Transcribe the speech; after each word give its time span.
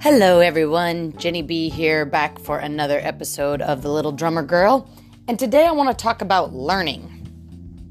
Hello, 0.00 0.38
everyone. 0.38 1.12
Jenny 1.16 1.42
B 1.42 1.68
here, 1.68 2.06
back 2.06 2.38
for 2.38 2.60
another 2.60 3.00
episode 3.02 3.60
of 3.60 3.82
The 3.82 3.90
Little 3.90 4.12
Drummer 4.12 4.44
Girl. 4.44 4.88
And 5.26 5.36
today 5.36 5.66
I 5.66 5.72
want 5.72 5.90
to 5.90 6.02
talk 6.02 6.22
about 6.22 6.54
learning. 6.54 7.26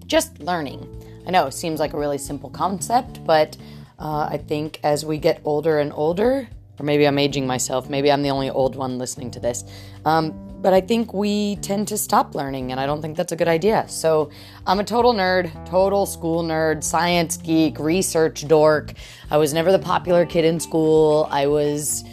Just 0.06 0.40
learning. 0.40 0.88
I 1.28 1.32
know 1.32 1.48
it 1.48 1.54
seems 1.54 1.82
like 1.82 1.92
a 1.92 2.00
really 2.00 2.18
simple 2.18 2.50
concept, 2.50 3.26
but 3.26 3.58
uh, 4.00 4.30
I 4.32 4.38
think 4.38 4.80
as 4.84 5.04
we 5.04 5.18
get 5.18 5.42
older 5.44 5.80
and 5.80 5.92
older, 5.92 6.48
or 6.80 6.86
maybe 6.86 7.06
I'm 7.06 7.20
aging 7.20 7.46
myself, 7.46 7.90
maybe 7.90 8.10
I'm 8.10 8.22
the 8.22 8.32
only 8.32 8.50
old 8.50 8.78
one 8.78 8.98
listening 8.98 9.30
to 9.32 9.42
this, 9.42 9.66
um, 10.06 10.47
but 10.62 10.74
I 10.74 10.82
think 10.82 11.14
we 11.14 11.58
tend 11.58 11.88
to 11.90 11.98
stop 11.98 12.34
learning, 12.34 12.72
and 12.72 12.80
I 12.80 12.86
don't 12.86 13.02
think 13.02 13.16
that's 13.16 13.32
a 13.32 13.36
good 13.36 13.48
idea. 13.48 13.86
So 13.88 14.32
I'm 14.66 14.80
a 14.80 14.84
total 14.84 15.14
nerd, 15.14 15.52
total 15.66 16.06
school 16.06 16.44
nerd, 16.44 16.84
science 16.84 17.38
geek, 17.38 17.80
research 17.80 18.48
dork. 18.48 18.94
I 19.30 19.38
was 19.38 19.54
never 19.54 19.72
the 19.72 19.80
popular 19.80 20.26
kid 20.26 20.46
in 20.46 20.60
school. 20.60 21.28
I 21.30 21.48
was 21.48 22.04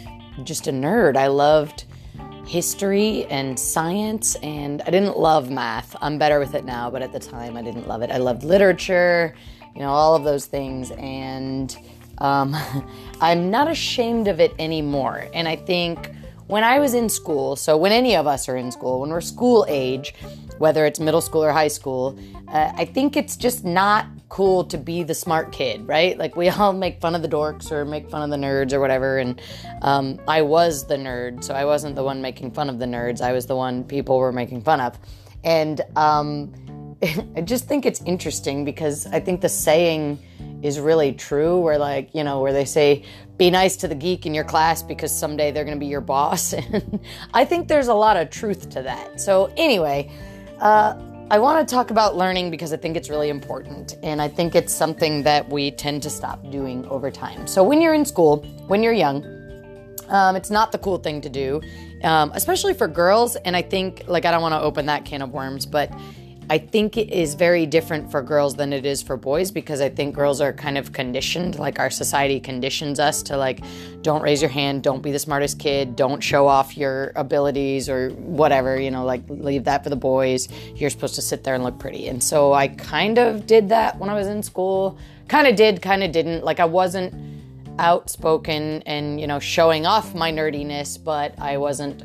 just 0.43 0.67
a 0.67 0.71
nerd. 0.71 1.17
I 1.17 1.27
loved 1.27 1.85
history 2.45 3.25
and 3.25 3.59
science, 3.59 4.35
and 4.35 4.81
I 4.83 4.91
didn't 4.91 5.17
love 5.17 5.49
math. 5.49 5.95
I'm 6.01 6.19
better 6.19 6.39
with 6.39 6.53
it 6.53 6.65
now, 6.65 6.91
but 6.91 7.01
at 7.01 7.11
the 7.11 7.19
time 7.19 7.57
I 7.57 7.63
didn't 7.63 7.87
love 7.87 8.03
it. 8.03 8.11
I 8.11 8.17
loved 8.17 8.43
literature, 8.43 9.35
you 9.73 9.81
know, 9.81 9.89
all 9.89 10.15
of 10.15 10.23
those 10.23 10.45
things, 10.45 10.91
and 10.91 11.75
um, 12.19 12.55
I'm 13.21 13.49
not 13.49 13.69
ashamed 13.69 14.27
of 14.27 14.39
it 14.39 14.53
anymore. 14.59 15.27
And 15.33 15.47
I 15.47 15.55
think 15.55 16.11
when 16.47 16.63
I 16.63 16.79
was 16.79 16.93
in 16.93 17.09
school, 17.09 17.55
so 17.55 17.75
when 17.75 17.91
any 17.91 18.15
of 18.15 18.27
us 18.27 18.47
are 18.47 18.55
in 18.55 18.71
school, 18.71 19.01
when 19.01 19.09
we're 19.09 19.21
school 19.21 19.65
age, 19.67 20.13
whether 20.59 20.85
it's 20.85 20.99
middle 20.99 21.21
school 21.21 21.43
or 21.43 21.51
high 21.51 21.67
school, 21.67 22.17
uh, 22.49 22.71
I 22.75 22.85
think 22.85 23.17
it's 23.17 23.35
just 23.35 23.65
not 23.65 24.05
cool 24.29 24.63
to 24.65 24.77
be 24.77 25.01
the 25.01 25.15
smart 25.15 25.51
kid, 25.51 25.87
right? 25.87 26.17
Like 26.17 26.35
we 26.35 26.49
all 26.49 26.73
make 26.85 27.01
fun 27.01 27.15
of 27.15 27.21
the 27.21 27.27
dorks 27.27 27.71
or 27.71 27.83
make 27.83 28.09
fun 28.09 28.21
of 28.21 28.29
the 28.29 28.45
nerds 28.45 28.73
or 28.73 28.79
whatever. 28.79 29.17
And 29.17 29.41
um, 29.81 30.19
I 30.27 30.43
was 30.43 30.85
the 30.87 30.97
nerd, 30.97 31.43
so 31.43 31.55
I 31.55 31.65
wasn't 31.65 31.95
the 31.95 32.03
one 32.03 32.21
making 32.21 32.51
fun 32.51 32.69
of 32.69 32.79
the 32.79 32.85
nerds. 32.85 33.21
I 33.21 33.31
was 33.31 33.47
the 33.47 33.55
one 33.55 33.83
people 33.83 34.17
were 34.17 34.31
making 34.31 34.61
fun 34.61 34.81
of. 34.81 34.99
And 35.43 35.81
um, 35.95 36.53
I 37.35 37.41
just 37.41 37.67
think 37.67 37.85
it's 37.85 38.01
interesting 38.03 38.65
because 38.65 39.07
I 39.07 39.19
think 39.19 39.41
the 39.41 39.49
saying 39.49 40.19
is 40.65 40.79
really 40.79 41.13
true 41.13 41.59
where 41.59 41.77
like 41.77 42.09
you 42.13 42.23
know 42.23 42.41
where 42.41 42.53
they 42.53 42.65
say 42.65 43.03
be 43.37 43.49
nice 43.49 43.75
to 43.77 43.87
the 43.87 43.95
geek 43.95 44.25
in 44.25 44.33
your 44.33 44.43
class 44.43 44.81
because 44.81 45.15
someday 45.15 45.51
they're 45.51 45.65
going 45.65 45.75
to 45.75 45.79
be 45.79 45.87
your 45.87 46.01
boss. 46.01 46.53
And 46.73 46.99
i 47.33 47.45
think 47.45 47.67
there's 47.67 47.87
a 47.87 47.93
lot 47.93 48.17
of 48.17 48.29
truth 48.29 48.69
to 48.71 48.81
that. 48.81 49.21
So 49.21 49.53
anyway 49.57 50.11
uh, 50.59 50.95
i 51.29 51.37
want 51.39 51.67
to 51.67 51.75
talk 51.75 51.91
about 51.91 52.15
learning 52.15 52.51
because 52.51 52.73
i 52.73 52.77
think 52.77 52.95
it's 52.97 53.09
really 53.09 53.29
important 53.29 53.97
and 54.03 54.21
i 54.21 54.27
think 54.27 54.55
it's 54.55 54.73
something 54.73 55.23
that 55.23 55.47
we 55.49 55.71
tend 55.71 56.01
to 56.03 56.09
stop 56.09 56.39
doing 56.51 56.85
over 56.87 57.11
time. 57.11 57.47
So 57.47 57.63
when 57.63 57.81
you're 57.81 57.93
in 57.93 58.05
school 58.05 58.43
when 58.67 58.81
you're 58.83 58.93
young 58.93 59.23
um, 60.09 60.35
it's 60.35 60.51
not 60.51 60.71
the 60.71 60.77
cool 60.77 60.97
thing 60.97 61.21
to 61.21 61.29
do 61.29 61.61
um, 62.03 62.31
especially 62.35 62.73
for 62.73 62.87
girls 62.87 63.35
and 63.37 63.55
i 63.55 63.61
think 63.61 64.03
like 64.07 64.25
i 64.25 64.31
don't 64.31 64.41
want 64.41 64.53
to 64.53 64.61
open 64.61 64.85
that 64.85 65.05
can 65.05 65.21
of 65.21 65.31
worms 65.31 65.65
but 65.65 65.91
I 66.47 66.59
think 66.59 66.95
it 66.95 67.11
is 67.11 67.33
very 67.33 67.65
different 67.65 68.11
for 68.11 68.21
girls 68.21 68.55
than 68.55 68.71
it 68.71 68.85
is 68.85 69.01
for 69.01 69.17
boys 69.17 69.49
because 69.49 69.81
I 69.81 69.89
think 69.89 70.13
girls 70.13 70.41
are 70.41 70.53
kind 70.53 70.77
of 70.77 70.93
conditioned, 70.93 71.57
like 71.57 71.79
our 71.79 71.89
society 71.89 72.39
conditions 72.39 72.99
us 72.99 73.23
to 73.23 73.37
like, 73.37 73.61
don't 74.03 74.21
raise 74.21 74.41
your 74.41 74.51
hand, 74.51 74.83
don't 74.83 75.01
be 75.01 75.11
the 75.11 75.17
smartest 75.17 75.57
kid, 75.57 75.95
don't 75.95 76.21
show 76.21 76.47
off 76.47 76.77
your 76.77 77.13
abilities 77.15 77.89
or 77.89 78.09
whatever, 78.11 78.79
you 78.79 78.91
know, 78.91 79.03
like 79.03 79.23
leave 79.27 79.63
that 79.63 79.83
for 79.83 79.89
the 79.89 79.95
boys. 79.95 80.47
You're 80.75 80.91
supposed 80.91 81.15
to 81.15 81.21
sit 81.21 81.43
there 81.43 81.55
and 81.55 81.63
look 81.63 81.79
pretty. 81.79 82.07
And 82.07 82.23
so 82.23 82.53
I 82.53 82.67
kind 82.67 83.17
of 83.17 83.47
did 83.47 83.69
that 83.69 83.97
when 83.97 84.11
I 84.11 84.13
was 84.13 84.27
in 84.27 84.43
school. 84.43 84.99
Kind 85.27 85.47
of 85.47 85.55
did, 85.55 85.81
kind 85.81 86.03
of 86.03 86.11
didn't. 86.11 86.43
Like 86.43 86.59
I 86.59 86.65
wasn't 86.65 87.11
outspoken 87.79 88.83
and, 88.85 89.19
you 89.19 89.25
know, 89.25 89.39
showing 89.39 89.87
off 89.87 90.13
my 90.13 90.31
nerdiness, 90.31 91.03
but 91.03 91.33
I 91.39 91.57
wasn't 91.57 92.03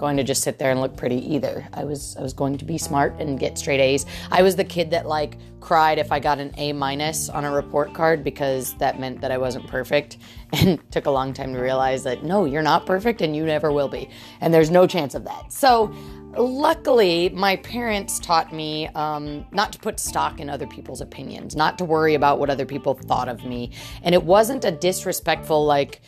going 0.00 0.16
to 0.16 0.24
just 0.24 0.42
sit 0.42 0.58
there 0.58 0.70
and 0.70 0.80
look 0.80 0.96
pretty 0.96 1.18
either. 1.34 1.68
I 1.74 1.84
was 1.84 2.16
I 2.16 2.22
was 2.22 2.32
going 2.32 2.58
to 2.58 2.64
be 2.64 2.78
smart 2.78 3.14
and 3.20 3.38
get 3.38 3.58
straight 3.58 3.80
A's. 3.80 4.06
I 4.32 4.42
was 4.42 4.56
the 4.56 4.64
kid 4.64 4.90
that 4.90 5.06
like 5.06 5.36
cried 5.60 5.98
if 5.98 6.10
I 6.10 6.18
got 6.18 6.38
an 6.38 6.52
A 6.56 6.72
minus 6.72 7.28
on 7.28 7.44
a 7.44 7.52
report 7.52 7.92
card 7.92 8.24
because 8.24 8.74
that 8.78 8.98
meant 8.98 9.20
that 9.20 9.30
I 9.30 9.38
wasn't 9.38 9.66
perfect 9.66 10.16
and 10.52 10.80
took 10.90 11.06
a 11.06 11.10
long 11.10 11.32
time 11.34 11.52
to 11.54 11.60
realize 11.60 12.02
that 12.04 12.24
no, 12.24 12.46
you're 12.46 12.62
not 12.62 12.86
perfect 12.86 13.20
and 13.20 13.36
you 13.36 13.44
never 13.44 13.70
will 13.70 13.88
be. 13.88 14.08
And 14.40 14.52
there's 14.52 14.70
no 14.70 14.86
chance 14.86 15.14
of 15.14 15.24
that. 15.24 15.52
So 15.52 15.94
luckily, 16.36 17.28
my 17.30 17.56
parents 17.56 18.18
taught 18.18 18.52
me 18.52 18.88
um, 18.88 19.44
not 19.52 19.72
to 19.72 19.78
put 19.78 20.00
stock 20.00 20.40
in 20.40 20.48
other 20.48 20.66
people's 20.66 21.00
opinions, 21.00 21.56
not 21.56 21.78
to 21.78 21.84
worry 21.84 22.14
about 22.14 22.38
what 22.38 22.50
other 22.50 22.66
people 22.66 22.94
thought 22.94 23.28
of 23.28 23.44
me. 23.44 23.72
And 24.02 24.14
it 24.14 24.22
wasn't 24.22 24.64
a 24.64 24.70
disrespectful, 24.70 25.64
like, 25.64 26.00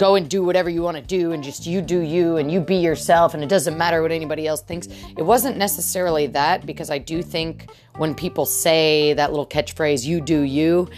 go 0.00 0.14
and 0.14 0.30
do 0.30 0.42
whatever 0.42 0.70
you 0.70 0.80
want 0.80 0.96
to 0.96 1.02
do 1.02 1.32
and 1.32 1.44
just 1.44 1.66
you 1.66 1.82
do 1.82 2.00
you 2.00 2.38
and 2.38 2.50
you 2.50 2.58
be 2.58 2.76
yourself 2.76 3.34
and 3.34 3.42
it 3.44 3.50
doesn't 3.50 3.76
matter 3.76 4.00
what 4.00 4.10
anybody 4.10 4.46
else 4.46 4.62
thinks. 4.62 4.88
It 5.18 5.22
wasn't 5.22 5.58
necessarily 5.58 6.26
that 6.28 6.64
because 6.64 6.88
I 6.88 6.96
do 6.96 7.22
think 7.22 7.68
when 7.98 8.14
people 8.14 8.46
say 8.46 9.12
that 9.12 9.28
little 9.28 9.46
catchphrase, 9.46 10.06
you 10.06 10.22
do 10.22 10.40
you, 10.40 10.88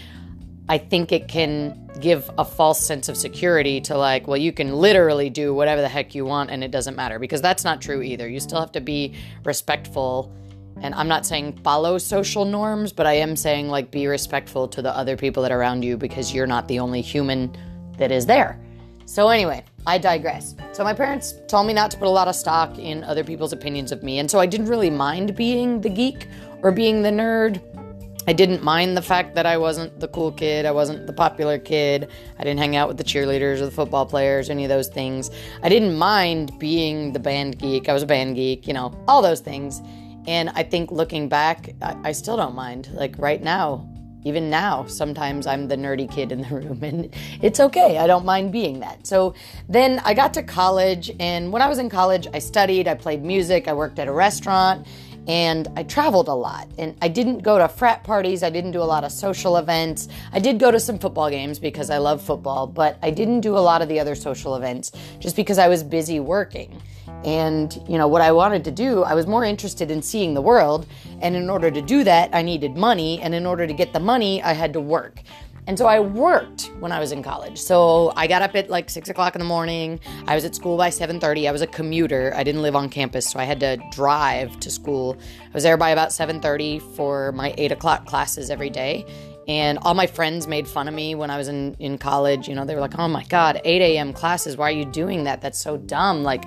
I 0.69 0.79
think 0.79 1.11
it 1.11 1.27
can 1.27 1.91
give 2.01 2.31
a 2.39 2.45
false 2.45 2.81
sense 2.81 3.09
of 3.09 3.17
security 3.17 3.81
to 3.81 3.99
like, 3.99 4.29
well, 4.29 4.37
you 4.37 4.53
can 4.53 4.73
literally 4.73 5.31
do 5.31 5.53
whatever 5.53 5.81
the 5.81 5.89
heck 5.89 6.15
you 6.15 6.25
want 6.25 6.51
and 6.51 6.63
it 6.63 6.71
doesn't 6.71 6.95
matter 6.95 7.19
because 7.19 7.43
that's 7.43 7.65
not 7.65 7.83
true 7.83 8.03
either. 8.03 8.29
You 8.29 8.39
still 8.39 8.61
have 8.61 8.71
to 8.71 8.81
be 8.81 9.17
respectful. 9.43 10.33
And 10.81 10.95
I'm 10.95 11.09
not 11.09 11.27
saying 11.27 11.59
follow 11.65 11.99
social 11.99 12.45
norms, 12.45 12.93
but 12.93 13.09
I 13.09 13.15
am 13.15 13.35
saying 13.35 13.69
like 13.69 13.91
be 13.91 14.07
respectful 14.07 14.69
to 14.69 14.81
the 14.81 14.97
other 14.97 15.17
people 15.17 15.43
that 15.43 15.51
are 15.51 15.59
around 15.59 15.83
you 15.83 15.97
because 15.97 16.33
you're 16.33 16.47
not 16.47 16.69
the 16.69 16.79
only 16.79 17.01
human 17.01 17.53
that 17.99 18.13
is 18.13 18.27
there. 18.27 18.61
So, 19.05 19.29
anyway, 19.29 19.65
I 19.87 19.99
digress. 19.99 20.55
So, 20.73 20.85
my 20.85 20.95
parents 20.95 21.35
told 21.49 21.67
me 21.67 21.73
not 21.73 21.91
to 21.93 21.97
put 21.97 22.07
a 22.07 22.11
lot 22.11 22.29
of 22.29 22.35
stock 22.35 22.79
in 22.79 23.05
other 23.05 23.25
people's 23.25 23.53
opinions 23.53 23.93
of 23.93 24.03
me. 24.03 24.19
And 24.19 24.31
so, 24.31 24.39
I 24.39 24.47
didn't 24.47 24.67
really 24.67 24.91
mind 24.91 25.37
being 25.37 25.81
the 25.81 25.91
geek 25.91 26.29
or 26.63 26.73
being 26.73 27.03
the 27.03 27.11
nerd. 27.11 27.61
I 28.27 28.33
didn't 28.33 28.63
mind 28.63 28.97
the 28.97 29.03
fact 29.03 29.35
that 29.35 29.47
I 29.47 29.57
wasn't 29.57 29.99
the 29.99 30.07
cool 30.07 30.31
kid, 30.31 30.65
I 30.65 30.71
wasn't 30.71 31.09
the 31.09 31.13
popular 31.13 31.59
kid, 31.59 32.09
I 32.39 32.45
didn't 32.45 32.61
hang 32.61 32.77
out 32.77 32.87
with 32.87 32.97
the 32.97 33.03
cheerleaders 33.03 33.61
or 33.61 33.65
the 33.65 33.73
football 33.73 34.07
players, 34.07 34.49
any 34.49 34.65
of 34.65 34.69
those 34.69 34.87
things. 34.87 35.33
I 35.65 35.69
didn't 35.69 35.99
mind 35.99 36.57
being 36.61 37.13
the 37.13 37.19
band 37.19 37.59
geek, 37.59 37.89
I 37.89 37.93
was 37.93 38.05
a 38.05 38.07
band 38.07 38.37
geek, 38.37 38.69
you 38.69 38.75
know, 38.75 38.95
all 39.09 39.23
those 39.23 39.41
things. 39.41 39.83
And 40.29 40.51
I 40.51 40.63
think 40.63 40.93
looking 40.93 41.29
back, 41.29 41.75
I, 41.83 41.97
I 42.05 42.13
still 42.13 42.37
don't 42.37 42.55
mind. 42.55 42.91
Like 42.93 43.19
right 43.19 43.43
now, 43.43 43.89
even 44.25 44.51
now, 44.51 44.87
sometimes 44.87 45.47
I'm 45.47 45.69
the 45.69 45.77
nerdy 45.77 46.11
kid 46.11 46.33
in 46.33 46.43
the 46.43 46.49
room, 46.55 46.83
and 46.83 47.15
it's 47.41 47.61
okay. 47.61 47.99
I 47.99 48.07
don't 48.07 48.25
mind 48.25 48.53
being 48.53 48.81
that. 48.81 49.07
So 49.07 49.35
then 49.69 50.01
I 50.05 50.15
got 50.15 50.35
to 50.35 50.43
college, 50.43 51.11
and 51.19 51.53
when 51.53 51.63
I 51.63 51.69
was 51.69 51.79
in 51.79 51.89
college, 51.89 52.27
I 52.33 52.39
studied, 52.39 52.89
I 52.89 52.95
played 52.95 53.25
music, 53.25 53.69
I 53.69 53.73
worked 53.73 53.99
at 53.99 54.09
a 54.09 54.13
restaurant, 54.13 54.87
and 55.27 55.69
I 55.77 55.83
traveled 55.85 56.29
a 56.29 56.35
lot. 56.35 56.69
And 56.79 56.97
I 57.01 57.09
didn't 57.09 57.39
go 57.39 57.59
to 57.59 57.69
frat 57.69 58.05
parties, 58.05 58.43
I 58.43 58.51
didn't 58.51 58.73
do 58.73 58.83
a 58.83 58.85
lot 58.85 59.05
of 59.05 59.13
social 59.13 59.57
events. 59.57 60.09
I 60.33 60.39
did 60.39 60.59
go 60.59 60.71
to 60.71 60.81
some 60.81 60.99
football 60.99 61.31
games 61.31 61.59
because 61.59 61.91
I 61.91 61.99
love 61.99 62.23
football, 62.23 62.67
but 62.67 62.99
I 63.03 63.11
didn't 63.11 63.41
do 63.41 63.57
a 63.57 63.61
lot 63.61 63.83
of 63.83 63.89
the 63.89 64.01
other 64.01 64.15
social 64.15 64.57
events 64.57 64.93
just 65.19 65.37
because 65.37 65.59
I 65.59 65.69
was 65.69 65.83
busy 65.83 66.21
working. 66.21 66.83
And, 67.25 67.73
you 67.89 67.99
know, 67.99 68.09
what 68.09 68.21
I 68.21 68.33
wanted 68.33 68.65
to 68.65 68.73
do, 68.73 69.05
I 69.05 69.15
was 69.15 69.27
more 69.27 69.45
interested 69.45 69.91
in 69.91 70.03
seeing 70.03 70.35
the 70.35 70.43
world. 70.43 70.87
And 71.21 71.37
in 71.37 71.49
order 71.49 71.71
to 71.71 71.81
do 71.81 72.03
that, 72.05 72.35
I 72.35 72.43
needed 72.43 72.77
money. 72.77 73.21
And 73.21 73.35
in 73.35 73.47
order 73.47 73.67
to 73.67 73.73
get 73.73 73.93
the 73.93 74.01
money, 74.01 74.43
I 74.43 74.53
had 74.55 74.73
to 74.73 74.81
work. 74.81 75.21
And 75.69 75.79
so 75.79 75.87
I 75.87 76.01
worked 76.01 76.73
when 76.81 76.91
I 76.91 76.99
was 76.99 77.13
in 77.13 77.23
college. 77.23 77.59
So 77.59 78.13
I 78.17 78.27
got 78.27 78.43
up 78.43 78.57
at 78.57 78.69
like 78.69 78.91
six 78.91 79.09
o'clock 79.09 79.37
in 79.37 79.39
the 79.39 79.45
morning. 79.47 80.01
I 80.27 80.35
was 80.35 80.45
at 80.45 80.57
school 80.57 80.77
by 80.77 80.91
7:30. 80.91 81.49
I 81.49 81.53
was 81.53 81.63
a 81.63 81.69
commuter. 81.69 82.33
I 82.35 82.43
didn't 82.43 82.63
live 82.63 82.75
on 82.75 82.89
campus, 82.89 83.31
so 83.31 83.39
I 83.39 83.45
had 83.45 83.61
to 83.61 83.77
drive 83.93 84.59
to 84.61 84.71
school. 84.71 85.17
I 85.45 85.55
was 85.55 85.63
there 85.63 85.77
by 85.77 85.91
about 85.91 86.13
7:30 86.13 86.81
for 86.97 87.31
my 87.33 87.55
eight 87.59 87.71
o'clock 87.71 88.07
classes 88.07 88.51
every 88.51 88.71
day. 88.71 89.07
And 89.49 89.79
all 89.83 89.95
my 89.95 90.07
friends 90.07 90.47
made 90.47 90.69
fun 90.69 90.87
of 90.87 90.95
me 90.95 91.15
when 91.15 91.31
I 91.31 91.37
was 91.37 91.49
in, 91.49 91.75
in 91.79 91.99
college. 91.99 92.49
You 92.49 92.55
know, 92.55 92.65
they 92.65 92.75
were 92.75 92.81
like, 92.81 92.99
oh 92.99 93.09
my 93.09 93.25
God, 93.25 93.61
8 93.65 93.83
a.m. 93.83 94.13
classes. 94.13 94.57
Why 94.57 94.69
are 94.69 94.75
you 94.75 94.85
doing 94.85 95.25
that? 95.25 95.41
That's 95.41 95.59
so 95.59 95.77
dumb. 95.77 96.23
Like, 96.23 96.45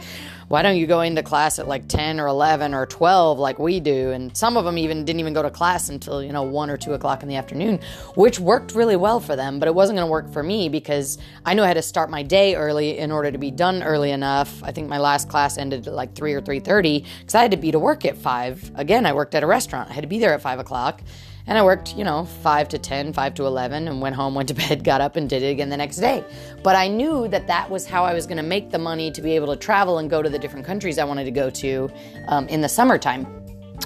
why 0.48 0.62
don't 0.62 0.78
you 0.78 0.86
go 0.86 1.02
into 1.02 1.24
class 1.24 1.58
at 1.58 1.68
like 1.68 1.88
10 1.88 2.20
or 2.20 2.28
11 2.28 2.74
or 2.74 2.86
12 2.86 3.40
like 3.40 3.60
we 3.60 3.80
do? 3.80 4.12
And 4.12 4.36
some 4.38 4.58
of 4.58 4.64
them 4.64 4.78
even 4.78 5.04
didn't 5.04 5.20
even 5.20 5.34
go 5.34 5.42
to 5.42 5.50
class 5.50 5.90
until, 5.90 6.24
you 6.24 6.32
know, 6.32 6.44
1 6.44 6.70
or 6.70 6.78
2 6.78 6.94
o'clock 6.94 7.24
in 7.24 7.30
the 7.30 7.36
afternoon, 7.36 7.80
which 8.16 8.40
worked 8.40 8.76
really 8.76 8.96
well 8.96 9.20
for 9.20 9.36
them. 9.36 9.60
But 9.60 9.68
it 9.68 9.76
wasn't 9.76 9.98
going 9.98 10.08
to 10.08 10.12
work 10.12 10.32
for 10.32 10.44
me 10.44 10.70
because 10.70 11.18
I 11.46 11.54
knew 11.54 11.64
I 11.64 11.68
had 11.68 11.74
to 11.74 11.82
start 11.82 12.10
my 12.10 12.24
day 12.24 12.56
early 12.56 12.98
in 12.98 13.12
order 13.12 13.32
to 13.32 13.38
be 13.38 13.52
done 13.52 13.84
early 13.84 14.12
enough. 14.12 14.64
I 14.64 14.72
think 14.72 14.88
my 14.88 15.00
last 15.00 15.30
class 15.30 15.58
ended 15.58 15.88
at 15.88 15.94
like 15.94 16.14
3 16.14 16.34
or 16.34 16.42
3.30 16.42 17.06
because 17.20 17.36
I 17.36 17.42
had 17.42 17.52
to 17.52 17.58
be 17.58 17.72
to 17.72 17.80
work 17.80 18.06
at 18.06 18.18
5. 18.18 18.72
Again, 18.76 19.06
I 19.06 19.14
worked 19.14 19.34
at 19.36 19.44
a 19.44 19.48
restaurant. 19.48 19.90
I 19.90 19.94
had 19.94 20.02
to 20.02 20.08
be 20.08 20.20
there 20.20 20.34
at 20.34 20.42
5 20.42 20.60
o'clock. 20.60 21.02
And 21.48 21.58
I 21.58 21.64
worked, 21.64 21.96
you 21.96 22.04
know, 22.04 22.26
5 22.26 22.70
to 22.70 22.80
10, 22.80 23.14
5 23.14 23.34
to 23.36 23.46
11, 23.46 23.88
and 23.88 24.02
went 24.02 24.16
home, 24.16 24.34
went 24.34 24.48
to 24.50 24.54
bed, 24.68 24.84
got 24.84 25.02
up, 25.02 25.16
and 25.16 25.30
did 25.30 25.44
it 25.44 25.48
again 25.48 25.70
the 25.70 25.78
next 25.78 25.98
day. 25.98 26.24
But 26.64 26.76
I 26.76 26.88
knew 26.88 27.28
that 27.28 27.48
that 27.48 27.70
was 27.70 27.86
how 27.86 28.04
I 28.04 28.14
was 28.14 28.26
going 28.26 28.38
to 28.38 28.44
make 28.44 28.72
the 28.72 28.80
money 28.80 29.12
to 29.12 29.22
be 29.22 29.36
able 29.36 29.48
to 29.48 29.56
travel 29.56 30.00
and 30.00 30.10
go 30.10 30.22
to 30.22 30.30
the 30.30 30.40
different 30.40 30.66
countries 30.66 30.98
I 30.98 31.04
wanted 31.04 31.26
to 31.26 31.32
go 31.32 31.50
to 31.50 31.92
um, 32.28 32.48
in 32.48 32.62
the 32.62 32.70
summertime. 32.70 33.28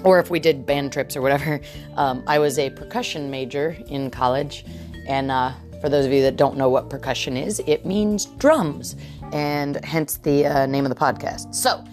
Or 0.04 0.20
if 0.20 0.30
we 0.30 0.40
did 0.40 0.66
band 0.66 0.94
trips 0.94 1.16
or 1.16 1.22
whatever. 1.22 1.60
Um, 1.98 2.24
I 2.28 2.40
was 2.40 2.58
a 2.58 2.70
percussion 2.70 3.30
major 3.30 3.76
in 3.88 4.10
college, 4.10 4.64
and 5.06 5.30
uh, 5.30 5.52
For 5.82 5.90
those 5.90 6.06
of 6.06 6.12
you 6.12 6.22
that 6.24 6.36
don't 6.36 6.58
know 6.58 6.70
what 6.70 6.90
percussion 6.90 7.38
is, 7.38 7.62
it 7.66 7.86
means 7.86 8.26
drums, 8.26 8.96
and 9.32 9.84
hence 9.86 10.18
the 10.18 10.46
uh, 10.46 10.66
name 10.66 10.86
of 10.86 10.90
the 10.90 10.96
podcast. 10.96 11.54
So, 11.56 11.84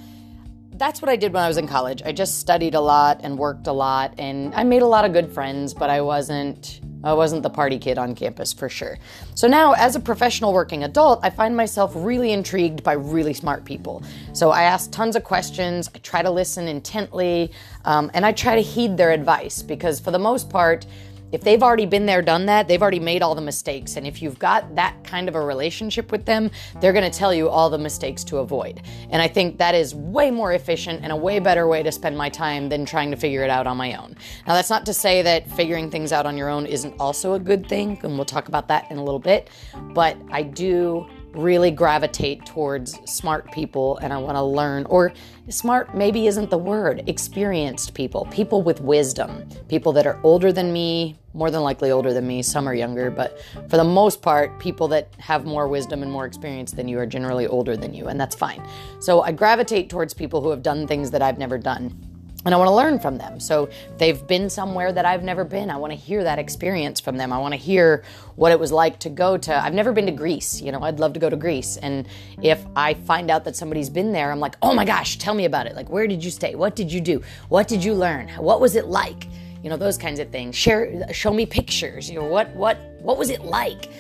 that's 0.78 1.00
what 1.00 1.08
I 1.08 1.17
did 1.17 1.32
when 1.32 1.43
I 1.43 1.49
was 1.49 1.56
in 1.56 1.67
college. 1.67 2.02
I 2.05 2.12
just 2.12 2.38
studied 2.38 2.75
a 2.75 2.81
lot 2.81 3.20
and 3.23 3.38
worked 3.38 3.67
a 3.67 3.73
lot 3.73 4.14
and 4.19 4.55
I 4.55 4.64
made 4.64 4.82
a 4.82 4.87
lot 4.87 5.05
of 5.05 5.12
good 5.12 5.32
friends, 5.32 5.75
but 5.75 5.90
I 5.90 6.00
wasn't 6.00 6.81
I 7.05 7.12
wasn't 7.12 7.44
the 7.44 7.50
party 7.50 7.78
kid 7.78 7.99
on 7.99 8.17
campus 8.17 8.52
for 8.52 8.69
sure. 8.69 8.99
So 9.34 9.46
now 9.46 9.75
as 9.75 9.94
a 9.94 10.00
professional 10.00 10.52
working 10.52 10.82
adult, 10.82 11.20
I 11.23 11.31
find 11.31 11.56
myself 11.56 11.93
really 11.94 12.32
intrigued 12.32 12.82
by 12.82 12.94
really 12.94 13.32
smart 13.32 13.64
people. 13.64 14.02
So 14.32 14.50
I 14.50 14.64
ask 14.64 14.90
tons 14.90 15.14
of 15.14 15.23
questions, 15.23 15.88
I 15.94 15.99
try 15.99 16.23
to 16.23 16.31
listen 16.31 16.67
intently, 16.67 17.52
um, 17.84 18.11
and 18.12 18.26
I 18.26 18.32
try 18.32 18.56
to 18.56 18.62
heed 18.62 18.96
their 18.96 19.12
advice 19.12 19.62
because 19.62 20.00
for 20.00 20.11
the 20.11 20.19
most 20.19 20.50
part, 20.50 20.87
if 21.36 21.42
they've 21.42 21.62
already 21.62 21.84
been 21.84 22.06
there, 22.06 22.22
done 22.22 22.46
that, 22.46 22.66
they've 22.66 22.80
already 22.80 22.98
made 22.98 23.20
all 23.20 23.34
the 23.34 23.42
mistakes. 23.42 23.96
And 23.96 24.06
if 24.06 24.22
you've 24.22 24.38
got 24.38 24.74
that 24.74 24.96
kind 25.04 25.28
of 25.28 25.34
a 25.34 25.40
relationship 25.40 26.10
with 26.10 26.24
them, 26.24 26.50
they're 26.80 26.94
going 26.94 27.08
to 27.08 27.16
tell 27.16 27.34
you 27.34 27.50
all 27.50 27.68
the 27.68 27.76
mistakes 27.76 28.24
to 28.24 28.38
avoid. 28.38 28.80
And 29.10 29.20
I 29.20 29.28
think 29.28 29.58
that 29.58 29.74
is 29.74 29.94
way 29.94 30.30
more 30.30 30.54
efficient 30.54 31.00
and 31.02 31.12
a 31.12 31.16
way 31.16 31.38
better 31.38 31.68
way 31.68 31.82
to 31.82 31.92
spend 31.92 32.16
my 32.16 32.30
time 32.30 32.70
than 32.70 32.86
trying 32.86 33.10
to 33.10 33.18
figure 33.18 33.42
it 33.42 33.50
out 33.50 33.66
on 33.66 33.76
my 33.76 33.96
own. 33.96 34.16
Now, 34.46 34.54
that's 34.54 34.70
not 34.70 34.86
to 34.86 34.94
say 34.94 35.20
that 35.20 35.46
figuring 35.50 35.90
things 35.90 36.10
out 36.10 36.24
on 36.24 36.38
your 36.38 36.48
own 36.48 36.64
isn't 36.64 36.94
also 36.98 37.34
a 37.34 37.38
good 37.38 37.68
thing, 37.68 38.00
and 38.02 38.14
we'll 38.14 38.24
talk 38.24 38.48
about 38.48 38.66
that 38.68 38.90
in 38.90 38.96
a 38.96 39.04
little 39.04 39.20
bit. 39.20 39.50
But 39.92 40.16
I 40.30 40.42
do 40.42 41.06
really 41.36 41.70
gravitate 41.70 42.44
towards 42.46 42.98
smart 43.10 43.50
people 43.52 43.98
and 43.98 44.12
I 44.12 44.18
want 44.18 44.36
to 44.36 44.42
learn, 44.42 44.86
or 44.86 45.12
smart 45.48 45.94
maybe 45.94 46.26
isn't 46.26 46.50
the 46.50 46.58
word, 46.58 47.02
experienced 47.06 47.94
people, 47.94 48.26
people 48.30 48.62
with 48.62 48.80
wisdom, 48.80 49.48
people 49.68 49.92
that 49.92 50.06
are 50.06 50.18
older 50.22 50.52
than 50.52 50.72
me, 50.72 51.18
more 51.34 51.50
than 51.50 51.62
likely 51.62 51.90
older 51.90 52.12
than 52.12 52.26
me, 52.26 52.42
some 52.42 52.66
are 52.66 52.74
younger, 52.74 53.10
but 53.10 53.40
for 53.68 53.76
the 53.76 53.84
most 53.84 54.22
part, 54.22 54.58
people 54.58 54.88
that 54.88 55.12
have 55.18 55.44
more 55.44 55.68
wisdom 55.68 56.02
and 56.02 56.10
more 56.10 56.24
experience 56.24 56.72
than 56.72 56.88
you 56.88 56.98
are 56.98 57.06
generally 57.06 57.46
older 57.46 57.76
than 57.76 57.92
you, 57.92 58.06
and 58.06 58.18
that's 58.18 58.34
fine. 58.34 58.66
So 59.00 59.20
I 59.20 59.32
gravitate 59.32 59.90
towards 59.90 60.14
people 60.14 60.40
who 60.40 60.50
have 60.50 60.62
done 60.62 60.86
things 60.86 61.10
that 61.10 61.20
I've 61.20 61.38
never 61.38 61.58
done 61.58 62.15
and 62.46 62.54
I 62.54 62.58
want 62.58 62.69
to 62.69 62.75
learn 62.75 63.00
from 63.00 63.19
them. 63.19 63.40
So 63.40 63.69
they've 63.98 64.25
been 64.26 64.48
somewhere 64.48 64.93
that 64.93 65.04
I've 65.04 65.25
never 65.25 65.44
been. 65.44 65.69
I 65.69 65.76
want 65.76 65.93
to 65.93 65.96
hear 65.96 66.22
that 66.22 66.38
experience 66.38 67.00
from 67.00 67.16
them. 67.16 67.32
I 67.32 67.38
want 67.38 67.54
to 67.54 67.58
hear 67.58 68.04
what 68.37 68.52
it 68.52 68.60
was 68.60 68.70
like 68.70 69.00
to 69.00 69.10
go 69.10 69.37
to. 69.37 69.54
I've 69.54 69.75
never 69.75 69.93
been 69.93 70.06
to 70.06 70.12
Greece. 70.12 70.62
You 70.62 70.70
know, 70.70 70.81
I'd 70.81 71.00
love 71.00 71.12
to 71.14 71.20
go 71.20 71.28
to 71.28 71.37
Greece. 71.37 71.76
And 71.76 72.06
if 72.40 72.64
I 72.76 72.94
find 72.94 73.31
out 73.32 73.44
that 73.44 73.56
somebody's 73.56 73.90
been 73.90 74.12
there, 74.12 74.31
I'm 74.31 74.38
like, 74.38 74.54
oh 74.62 74.75
my 74.75 74.84
gosh, 74.84 75.19
tell 75.19 75.34
me 75.34 75.44
about 75.44 75.66
it. 75.66 75.75
Like, 75.75 75.90
where 75.90 76.06
did 76.06 76.25
you 76.25 76.31
stay? 76.31 76.54
What 76.54 76.76
did 76.76 76.93
you 76.93 77.00
do? 77.00 77.20
What 77.48 77.66
did 77.66 77.82
you 77.82 77.94
learn? 77.94 78.28
What 78.28 78.60
was 78.60 78.76
it 78.76 78.87
like? 78.87 79.26
You 79.64 79.70
know, 79.70 79.76
those 79.76 79.98
kinds 79.98 80.20
of 80.20 80.31
things. 80.31 80.54
Share, 80.54 81.12
show 81.12 81.32
me 81.32 81.46
pictures. 81.46 82.08
You 82.08 82.20
know, 82.20 82.26
what, 82.26 82.48
what, 82.50 82.78
what 83.00 83.19
was 83.19 83.31
it 83.31 83.43
like? 83.43 83.90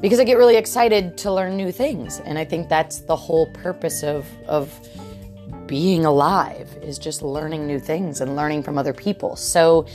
Because 0.00 0.20
I 0.20 0.24
get 0.24 0.36
really 0.36 0.56
excited 0.56 1.18
to 1.18 1.32
learn 1.32 1.56
new 1.56 1.72
things, 1.72 2.20
and 2.20 2.38
I 2.38 2.44
think 2.44 2.68
that's 2.68 2.98
the 2.98 3.16
whole 3.16 3.46
purpose 3.46 4.02
of 4.02 4.26
of 4.46 4.70
being 5.66 6.04
alive 6.04 6.68
is 6.82 6.98
just 6.98 7.22
learning 7.22 7.66
new 7.66 7.78
things 7.78 8.20
and 8.20 8.36
learning 8.36 8.62
from 8.62 8.78
other 8.78 8.92
people. 8.92 9.36
So 9.36 9.86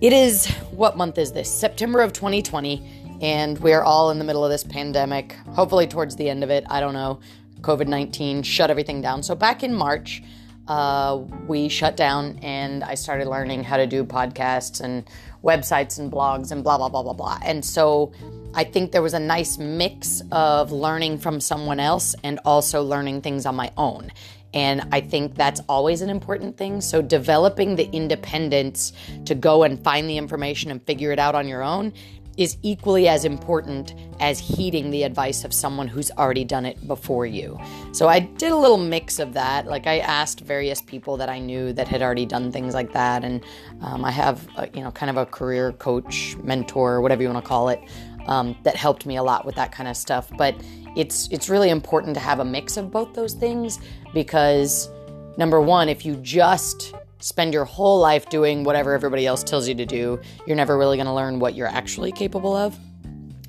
it 0.00 0.12
is 0.12 0.46
what 0.70 0.96
month 0.96 1.18
is 1.18 1.32
this? 1.32 1.50
September 1.50 2.00
of 2.00 2.12
2020 2.12 3.18
and 3.20 3.58
we 3.58 3.72
are 3.72 3.82
all 3.84 4.10
in 4.10 4.18
the 4.18 4.24
middle 4.24 4.44
of 4.44 4.50
this 4.50 4.64
pandemic. 4.64 5.32
Hopefully 5.54 5.86
towards 5.86 6.16
the 6.16 6.28
end 6.28 6.44
of 6.44 6.50
it, 6.50 6.64
I 6.68 6.80
don't 6.80 6.94
know. 6.94 7.20
COVID-19 7.60 8.44
shut 8.44 8.70
everything 8.70 9.00
down. 9.00 9.22
So 9.22 9.34
back 9.34 9.62
in 9.62 9.74
March, 9.74 10.22
uh, 10.68 11.22
we 11.46 11.68
shut 11.68 11.96
down 11.96 12.38
and 12.42 12.84
I 12.84 12.94
started 12.94 13.28
learning 13.28 13.64
how 13.64 13.76
to 13.76 13.86
do 13.86 14.04
podcasts 14.04 14.80
and 14.80 15.04
websites 15.42 15.98
and 15.98 16.10
blogs 16.10 16.52
and 16.52 16.62
blah, 16.62 16.76
blah, 16.76 16.88
blah, 16.88 17.02
blah, 17.02 17.12
blah. 17.12 17.38
And 17.42 17.64
so 17.64 18.12
I 18.54 18.64
think 18.64 18.92
there 18.92 19.02
was 19.02 19.14
a 19.14 19.20
nice 19.20 19.58
mix 19.58 20.22
of 20.30 20.72
learning 20.72 21.18
from 21.18 21.40
someone 21.40 21.80
else 21.80 22.14
and 22.22 22.38
also 22.44 22.82
learning 22.82 23.22
things 23.22 23.46
on 23.46 23.56
my 23.56 23.72
own. 23.76 24.12
And 24.52 24.86
I 24.92 25.00
think 25.00 25.34
that's 25.34 25.60
always 25.68 26.00
an 26.00 26.10
important 26.10 26.56
thing. 26.56 26.80
So, 26.80 27.02
developing 27.02 27.74
the 27.74 27.90
independence 27.90 28.92
to 29.24 29.34
go 29.34 29.64
and 29.64 29.82
find 29.82 30.08
the 30.08 30.16
information 30.16 30.70
and 30.70 30.80
figure 30.86 31.10
it 31.10 31.18
out 31.18 31.34
on 31.34 31.48
your 31.48 31.62
own 31.62 31.92
is 32.36 32.56
equally 32.62 33.08
as 33.08 33.24
important 33.24 33.94
as 34.20 34.38
heeding 34.38 34.90
the 34.90 35.02
advice 35.02 35.44
of 35.44 35.52
someone 35.52 35.86
who's 35.86 36.10
already 36.12 36.44
done 36.44 36.66
it 36.66 36.86
before 36.86 37.26
you. 37.26 37.58
So 37.92 38.08
I 38.08 38.20
did 38.20 38.50
a 38.50 38.56
little 38.56 38.78
mix 38.78 39.18
of 39.18 39.34
that. 39.34 39.66
Like 39.66 39.86
I 39.86 39.98
asked 39.98 40.40
various 40.40 40.80
people 40.80 41.16
that 41.18 41.28
I 41.28 41.38
knew 41.38 41.72
that 41.72 41.88
had 41.88 42.02
already 42.02 42.26
done 42.26 42.50
things 42.50 42.74
like 42.74 42.92
that, 42.92 43.24
and 43.24 43.44
um, 43.80 44.04
I 44.04 44.10
have 44.10 44.46
a, 44.56 44.68
you 44.74 44.82
know 44.82 44.90
kind 44.90 45.10
of 45.10 45.16
a 45.16 45.26
career 45.26 45.72
coach, 45.72 46.36
mentor, 46.42 47.00
whatever 47.00 47.22
you 47.22 47.28
want 47.28 47.44
to 47.44 47.48
call 47.48 47.68
it, 47.68 47.80
um, 48.26 48.56
that 48.62 48.76
helped 48.76 49.06
me 49.06 49.16
a 49.16 49.22
lot 49.22 49.44
with 49.44 49.54
that 49.56 49.72
kind 49.72 49.88
of 49.88 49.96
stuff. 49.96 50.30
But 50.36 50.54
it's 50.96 51.28
it's 51.28 51.48
really 51.48 51.70
important 51.70 52.14
to 52.14 52.20
have 52.20 52.40
a 52.40 52.44
mix 52.44 52.76
of 52.76 52.90
both 52.90 53.14
those 53.14 53.34
things 53.34 53.80
because 54.12 54.88
number 55.36 55.60
one, 55.60 55.88
if 55.88 56.04
you 56.04 56.16
just 56.16 56.94
spend 57.18 57.54
your 57.54 57.64
whole 57.64 57.98
life 57.98 58.28
doing 58.28 58.64
whatever 58.64 58.92
everybody 58.92 59.26
else 59.26 59.42
tells 59.42 59.66
you 59.66 59.74
to 59.74 59.86
do, 59.86 60.20
you're 60.46 60.56
never 60.56 60.76
really 60.76 60.96
going 60.96 61.06
to 61.06 61.12
learn 61.14 61.38
what 61.38 61.54
you're 61.54 61.68
actually 61.68 62.12
capable 62.12 62.54
of. 62.54 62.78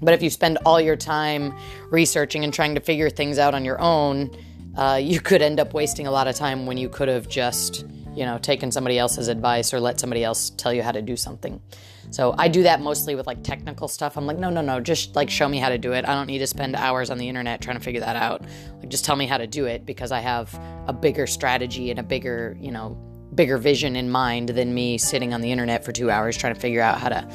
But 0.01 0.13
if 0.13 0.21
you 0.21 0.29
spend 0.29 0.57
all 0.65 0.79
your 0.79 0.95
time 0.95 1.53
researching 1.89 2.43
and 2.43 2.53
trying 2.53 2.75
to 2.75 2.81
figure 2.81 3.09
things 3.09 3.37
out 3.37 3.53
on 3.53 3.65
your 3.65 3.79
own, 3.81 4.31
uh, 4.77 4.99
you 5.01 5.19
could 5.19 5.41
end 5.41 5.59
up 5.59 5.73
wasting 5.73 6.07
a 6.07 6.11
lot 6.11 6.27
of 6.27 6.35
time 6.35 6.65
when 6.65 6.77
you 6.77 6.89
could 6.89 7.07
have 7.07 7.27
just, 7.27 7.85
you 8.15 8.25
know, 8.25 8.37
taken 8.37 8.71
somebody 8.71 8.97
else's 8.97 9.27
advice 9.27 9.73
or 9.73 9.79
let 9.79 9.99
somebody 9.99 10.23
else 10.23 10.51
tell 10.51 10.73
you 10.73 10.81
how 10.81 10.91
to 10.91 11.01
do 11.01 11.15
something. 11.15 11.61
So 12.11 12.33
I 12.37 12.47
do 12.47 12.63
that 12.63 12.81
mostly 12.81 13.15
with 13.15 13.27
like 13.27 13.43
technical 13.43 13.87
stuff. 13.87 14.15
I'm 14.17 14.25
like, 14.25 14.37
no, 14.37 14.49
no, 14.49 14.61
no, 14.61 14.79
just 14.79 15.15
like 15.15 15.29
show 15.29 15.49
me 15.49 15.57
how 15.57 15.69
to 15.69 15.77
do 15.77 15.93
it. 15.93 16.07
I 16.07 16.13
don't 16.13 16.27
need 16.27 16.39
to 16.39 16.47
spend 16.47 16.75
hours 16.75 17.09
on 17.09 17.17
the 17.17 17.27
internet 17.27 17.61
trying 17.61 17.77
to 17.77 17.83
figure 17.83 18.01
that 18.01 18.15
out. 18.15 18.43
Like 18.79 18.89
just 18.89 19.05
tell 19.05 19.15
me 19.15 19.25
how 19.25 19.37
to 19.37 19.47
do 19.47 19.65
it 19.65 19.85
because 19.85 20.11
I 20.11 20.19
have 20.19 20.53
a 20.87 20.93
bigger 20.93 21.27
strategy 21.27 21.89
and 21.89 21.99
a 21.99 22.03
bigger, 22.03 22.55
you 22.59 22.71
know, 22.71 22.97
bigger 23.33 23.57
vision 23.57 23.95
in 23.95 24.09
mind 24.09 24.49
than 24.49 24.73
me 24.73 24.97
sitting 24.97 25.33
on 25.33 25.41
the 25.41 25.51
internet 25.51 25.83
for 25.83 25.91
2 25.91 26.09
hours 26.09 26.37
trying 26.37 26.53
to 26.53 26.59
figure 26.59 26.81
out 26.81 26.99
how 26.99 27.09
to 27.09 27.27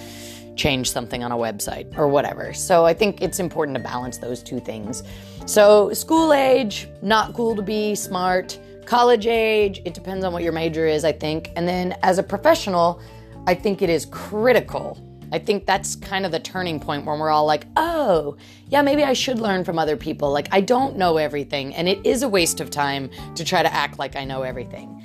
change 0.57 0.91
something 0.91 1.23
on 1.25 1.33
a 1.33 1.37
website 1.37 1.97
or 1.99 2.09
whatever. 2.09 2.53
So 2.53 2.85
I 2.85 2.95
think 2.95 3.23
it's 3.23 3.39
important 3.39 3.77
to 3.77 3.83
balance 3.83 4.19
those 4.19 4.43
two 4.43 4.61
things. 4.61 5.03
So 5.47 5.93
school 5.93 6.33
age, 6.33 6.89
not 7.03 7.35
cool 7.35 7.57
to 7.57 7.63
be 7.63 7.95
smart. 7.95 8.59
College 8.87 9.27
age, 9.27 9.81
it 9.85 9.95
depends 9.95 10.25
on 10.25 10.33
what 10.33 10.43
your 10.43 10.53
major 10.53 10.87
is, 10.87 11.05
I 11.05 11.13
think. 11.13 11.51
And 11.57 11.69
then 11.69 11.97
as 12.03 12.19
a 12.19 12.23
professional, 12.23 13.01
I 13.47 13.55
think 13.55 13.83
it 13.83 13.91
is 13.91 14.07
critical. 14.07 14.99
I 15.33 15.39
think 15.39 15.65
that's 15.65 15.95
kind 15.95 16.27
of 16.27 16.33
the 16.33 16.41
turning 16.41 16.81
point 16.81 17.07
when 17.07 17.21
we're 17.21 17.31
all 17.31 17.47
like, 17.47 17.67
oh, 17.77 18.37
yeah, 18.69 18.83
maybe 18.83 19.05
I 19.05 19.13
should 19.13 19.39
learn 19.39 19.65
from 19.65 19.79
other 19.79 19.97
people. 19.97 20.33
Like, 20.33 20.49
I 20.51 20.61
don't 20.61 20.97
know 20.97 21.19
everything, 21.19 21.73
and 21.75 21.89
it 21.89 22.05
is 22.05 22.25
a 22.25 22.29
waste 22.29 22.61
of 22.61 22.71
time 22.71 23.11
to 23.37 23.45
try 23.45 23.63
to 23.63 23.73
act 23.73 23.99
like 23.99 24.17
I 24.17 24.25
know 24.25 24.43
everything. 24.43 25.01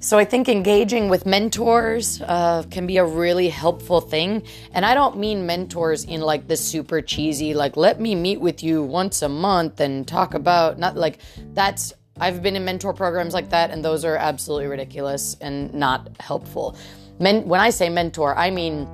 So 0.00 0.16
I 0.16 0.24
think 0.24 0.48
engaging 0.48 1.08
with 1.08 1.26
mentors 1.26 2.22
uh, 2.22 2.62
can 2.70 2.86
be 2.86 2.98
a 2.98 3.04
really 3.04 3.48
helpful 3.48 4.00
thing. 4.00 4.44
And 4.72 4.86
I 4.86 4.94
don't 4.94 5.18
mean 5.18 5.44
mentors 5.44 6.04
in 6.04 6.20
like 6.20 6.46
the 6.46 6.56
super 6.56 7.02
cheesy, 7.02 7.52
like, 7.52 7.76
let 7.76 8.00
me 8.00 8.14
meet 8.14 8.40
with 8.40 8.62
you 8.62 8.82
once 8.82 9.22
a 9.22 9.28
month 9.28 9.80
and 9.80 10.06
talk 10.06 10.34
about, 10.34 10.78
not 10.78 10.96
like 10.96 11.18
that's 11.52 11.92
I've 12.20 12.42
been 12.42 12.56
in 12.56 12.64
mentor 12.64 12.92
programs 12.92 13.34
like 13.34 13.50
that, 13.50 13.70
and 13.70 13.84
those 13.84 14.04
are 14.04 14.16
absolutely 14.16 14.66
ridiculous 14.66 15.36
and 15.40 15.72
not 15.72 16.08
helpful. 16.20 16.76
Men, 17.20 17.46
when 17.48 17.60
I 17.60 17.70
say 17.70 17.88
mentor, 17.88 18.36
I 18.36 18.50
mean 18.50 18.88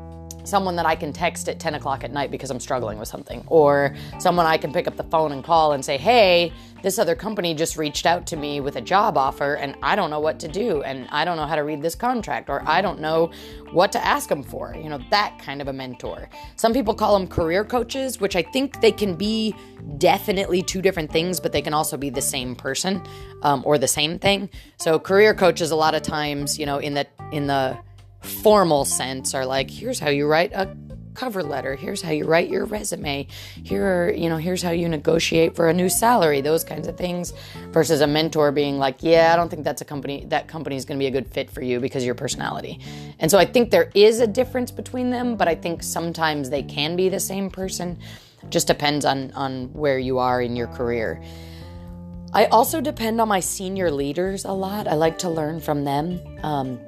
someone 0.44 0.76
that 0.76 0.86
I 0.86 0.94
can 0.94 1.12
text 1.12 1.48
at 1.48 1.58
10 1.58 1.74
o'clock 1.74 2.04
at 2.04 2.12
night 2.12 2.30
because 2.30 2.50
I'm 2.50 2.60
struggling 2.60 2.98
with 2.98 3.08
something, 3.08 3.42
or 3.48 3.94
someone 4.18 4.46
I 4.46 4.56
can 4.56 4.72
pick 4.72 4.86
up 4.86 4.96
the 4.96 5.04
phone 5.04 5.32
and 5.32 5.42
call 5.42 5.72
and 5.72 5.84
say, 5.84 5.96
hey, 5.96 6.52
this 6.82 6.98
other 6.98 7.14
company 7.14 7.54
just 7.54 7.78
reached 7.78 8.04
out 8.04 8.26
to 8.26 8.36
me 8.36 8.60
with 8.60 8.76
a 8.76 8.80
job 8.80 9.16
offer 9.16 9.54
and 9.54 9.74
I 9.82 9.96
don't 9.96 10.10
know 10.10 10.20
what 10.20 10.38
to 10.40 10.48
do, 10.48 10.82
and 10.82 11.08
I 11.10 11.24
don't 11.24 11.38
know 11.38 11.46
how 11.46 11.56
to 11.56 11.64
read 11.64 11.80
this 11.80 11.94
contract, 11.94 12.50
or 12.50 12.62
I 12.66 12.82
don't 12.82 13.00
know 13.00 13.30
what 13.72 13.90
to 13.92 14.04
ask 14.04 14.28
them 14.28 14.42
for. 14.42 14.74
You 14.76 14.90
know, 14.90 15.00
that 15.10 15.38
kind 15.38 15.62
of 15.62 15.68
a 15.68 15.72
mentor. 15.72 16.28
Some 16.56 16.74
people 16.74 16.94
call 16.94 17.18
them 17.18 17.26
career 17.26 17.64
coaches, 17.64 18.20
which 18.20 18.36
I 18.36 18.42
think 18.42 18.80
they 18.82 18.92
can 18.92 19.14
be 19.14 19.54
definitely 19.96 20.62
two 20.62 20.82
different 20.82 21.10
things, 21.10 21.40
but 21.40 21.52
they 21.52 21.62
can 21.62 21.72
also 21.72 21.96
be 21.96 22.10
the 22.10 22.22
same 22.22 22.54
person 22.54 23.02
um, 23.42 23.62
or 23.64 23.78
the 23.78 23.88
same 23.88 24.18
thing. 24.18 24.50
So, 24.76 24.98
career 24.98 25.34
coaches, 25.34 25.70
a 25.70 25.76
lot 25.76 25.94
of 25.94 26.02
times, 26.02 26.58
you 26.58 26.66
know, 26.66 26.78
in 26.78 26.94
the, 26.94 27.06
in 27.32 27.46
the, 27.46 27.78
formal 28.24 28.84
sense 28.84 29.34
are 29.34 29.46
like 29.46 29.70
here's 29.70 29.98
how 29.98 30.10
you 30.10 30.26
write 30.26 30.52
a 30.52 30.76
cover 31.14 31.42
letter. 31.42 31.74
Here's 31.76 32.02
how 32.02 32.10
you 32.10 32.26
write 32.26 32.48
your 32.48 32.64
resume. 32.64 33.26
Here 33.62 33.84
are 33.84 34.12
you 34.12 34.28
know 34.28 34.36
here's 34.36 34.62
how 34.62 34.70
you 34.70 34.88
negotiate 34.88 35.56
for 35.56 35.68
a 35.68 35.72
new 35.72 35.88
salary 35.88 36.40
those 36.40 36.64
kinds 36.64 36.88
of 36.88 36.96
things 36.96 37.32
versus 37.70 38.00
a 38.00 38.06
mentor 38.06 38.52
being 38.52 38.78
like 38.78 39.02
yeah 39.02 39.32
i 39.32 39.36
don't 39.36 39.48
think 39.48 39.64
that's 39.64 39.80
a 39.80 39.84
company 39.84 40.24
that 40.28 40.48
company 40.48 40.76
is 40.76 40.84
going 40.84 40.98
to 40.98 41.02
be 41.02 41.06
a 41.06 41.10
good 41.10 41.26
fit 41.26 41.50
for 41.50 41.62
you 41.62 41.80
because 41.80 42.02
of 42.02 42.06
your 42.06 42.14
personality. 42.14 42.80
And 43.18 43.30
so 43.30 43.38
i 43.38 43.44
think 43.44 43.70
there 43.70 43.90
is 43.94 44.20
a 44.20 44.26
difference 44.26 44.70
between 44.70 45.10
them 45.10 45.36
but 45.36 45.48
i 45.48 45.54
think 45.54 45.82
sometimes 45.82 46.50
they 46.50 46.62
can 46.62 46.96
be 46.96 47.08
the 47.08 47.20
same 47.20 47.50
person. 47.50 47.98
Just 48.50 48.66
depends 48.66 49.04
on 49.04 49.30
on 49.32 49.72
where 49.72 49.98
you 49.98 50.18
are 50.18 50.42
in 50.42 50.56
your 50.56 50.68
career. 50.68 51.22
I 52.34 52.46
also 52.46 52.80
depend 52.80 53.20
on 53.20 53.28
my 53.28 53.38
senior 53.40 53.92
leaders 53.92 54.44
a 54.44 54.52
lot. 54.52 54.88
I 54.88 54.94
like 54.94 55.18
to 55.18 55.30
learn 55.30 55.60
from 55.60 55.84
them. 55.84 56.20
Um, 56.42 56.80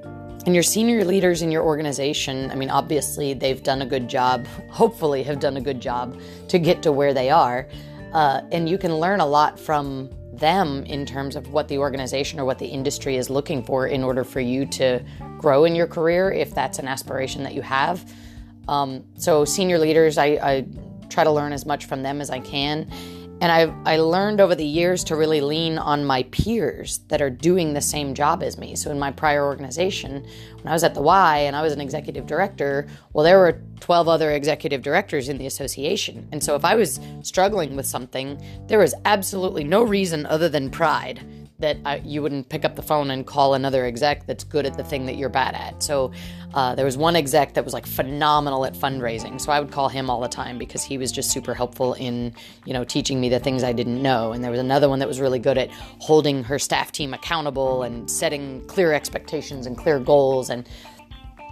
And 0.47 0.55
your 0.55 0.63
senior 0.63 1.05
leaders 1.05 1.43
in 1.43 1.51
your 1.51 1.65
organization, 1.65 2.53
I 2.53 2.55
mean, 2.55 2.71
obviously 2.71 3.35
they've 3.35 3.61
done 3.61 3.83
a 3.83 3.87
good 3.87 4.09
job, 4.09 4.47
hopefully, 4.71 5.25
have 5.25 5.41
done 5.41 5.57
a 5.57 5.61
good 5.61 5.81
job 5.81 6.21
to 6.49 6.61
get 6.61 6.83
to 6.85 6.93
where 6.93 7.13
they 7.13 7.31
are. 7.31 7.69
Uh, 8.13 8.43
and 8.53 8.69
you 8.69 8.79
can 8.79 8.95
learn 8.95 9.19
a 9.19 9.27
lot 9.27 9.59
from 9.59 10.09
them 10.33 10.85
in 10.85 11.05
terms 11.05 11.35
of 11.35 11.53
what 11.53 11.67
the 11.67 11.79
organization 11.79 12.39
or 12.39 12.45
what 12.45 12.61
the 12.61 12.67
industry 12.67 13.17
is 13.17 13.29
looking 13.29 13.65
for 13.65 13.89
in 13.89 14.05
order 14.05 14.23
for 14.23 14.39
you 14.39 14.65
to 14.67 15.05
grow 15.39 15.65
in 15.65 15.75
your 15.75 15.89
career 15.89 16.31
if 16.31 16.55
that's 16.55 16.79
an 16.79 16.87
aspiration 16.87 17.43
that 17.43 17.55
you 17.55 17.63
have. 17.63 18.09
Um, 18.69 19.05
so, 19.17 19.45
senior 19.45 19.81
leaders, 19.81 20.17
I, 20.17 20.27
I 20.27 20.67
try 21.09 21.25
to 21.25 21.31
learn 21.31 21.53
as 21.53 21.67
much 21.67 21.87
from 21.87 22.03
them 22.03 22.21
as 22.21 22.31
I 22.31 22.39
can. 22.39 22.89
And 23.41 23.53
I 23.53 23.73
I 23.85 23.99
learned 23.99 24.41
over 24.41 24.55
the 24.55 24.65
years 24.65 25.05
to 25.05 25.17
really 25.17 25.41
lean 25.41 25.79
on 25.79 26.05
my 26.05 26.23
peers 26.25 27.01
that 27.09 27.21
are 27.21 27.31
doing 27.31 27.75
the 27.75 27.81
same 27.81 28.15
job 28.15 28.43
as 28.43 28.57
me. 28.57 28.75
So 28.77 28.91
in 28.91 28.99
my 28.99 29.11
prior 29.11 29.45
organization, 29.45 30.25
when 30.57 30.67
I 30.67 30.73
was 30.73 30.85
at 30.85 30.95
the 30.95 31.03
Y 31.03 31.39
and 31.39 31.55
I 31.55 31.63
was 31.63 31.73
an 31.73 31.81
executive 31.81 32.27
director, 32.27 32.87
well 33.13 33.25
there 33.25 33.39
were 33.39 33.61
12 33.81 34.09
other 34.09 34.31
executive 34.31 34.83
directors 34.83 35.29
in 35.29 35.37
the 35.37 35.47
association. 35.47 36.29
And 36.33 36.43
so 36.43 36.55
if 36.55 36.65
I 36.65 36.77
was 36.77 36.99
struggling 37.23 37.77
with 37.77 37.87
something, 37.87 38.41
there 38.69 38.79
was 38.79 38.95
absolutely 39.05 39.65
no 39.65 39.83
reason 39.83 40.25
other 40.27 40.49
than 40.49 40.71
pride 40.71 41.46
that 41.59 41.79
I, 41.85 41.97
you 42.05 42.23
wouldn't 42.23 42.49
pick 42.49 42.65
up 42.65 42.77
the 42.77 42.83
phone 42.83 43.11
and 43.11 43.27
call 43.27 43.55
another 43.55 43.85
exec 43.85 44.27
that's 44.27 44.45
good 44.45 44.67
at 44.67 44.77
the 44.77 44.85
thing 44.85 45.07
that 45.07 45.17
you're 45.17 45.31
bad 45.31 45.55
at. 45.55 45.83
So 45.83 46.13
uh, 46.55 46.75
there 46.75 46.85
was 46.85 46.97
one 46.97 47.17
exec 47.17 47.55
that 47.55 47.65
was 47.65 47.73
like 47.73 47.87
phenomenal 47.87 48.65
at 48.67 48.75
fundraising. 48.75 49.41
So 49.41 49.53
I 49.53 49.61
would 49.61 49.71
call 49.71 49.89
him 49.89 50.11
all 50.11 50.21
the 50.21 50.29
time 50.29 50.59
because 50.59 50.83
he 50.83 50.99
was 50.99 51.11
just 51.11 51.31
super 51.31 51.55
helpful 51.55 51.95
in, 51.95 52.35
you 52.65 52.73
know, 52.73 52.85
teaching 52.85 53.21
me 53.21 53.29
the 53.29 53.41
things 53.41 53.63
I 53.63 53.73
didn't 53.73 54.03
know. 54.03 54.33
And 54.33 54.45
there 54.45 54.51
was 54.51 54.61
another 54.61 54.89
one 54.89 54.99
that 54.99 55.09
was 55.09 55.21
really 55.21 55.39
good 55.39 55.57
at 55.57 55.71
holding 55.71 56.45
her 56.45 56.59
staff 56.59 56.93
team 56.93 57.15
accountable 57.15 57.83
and 57.83 58.11
setting 58.11 58.67
clear 58.67 58.93
expectations 58.93 59.67
and 59.67 59.77
clear 59.79 59.99
goals 59.99 60.51
and 60.51 60.69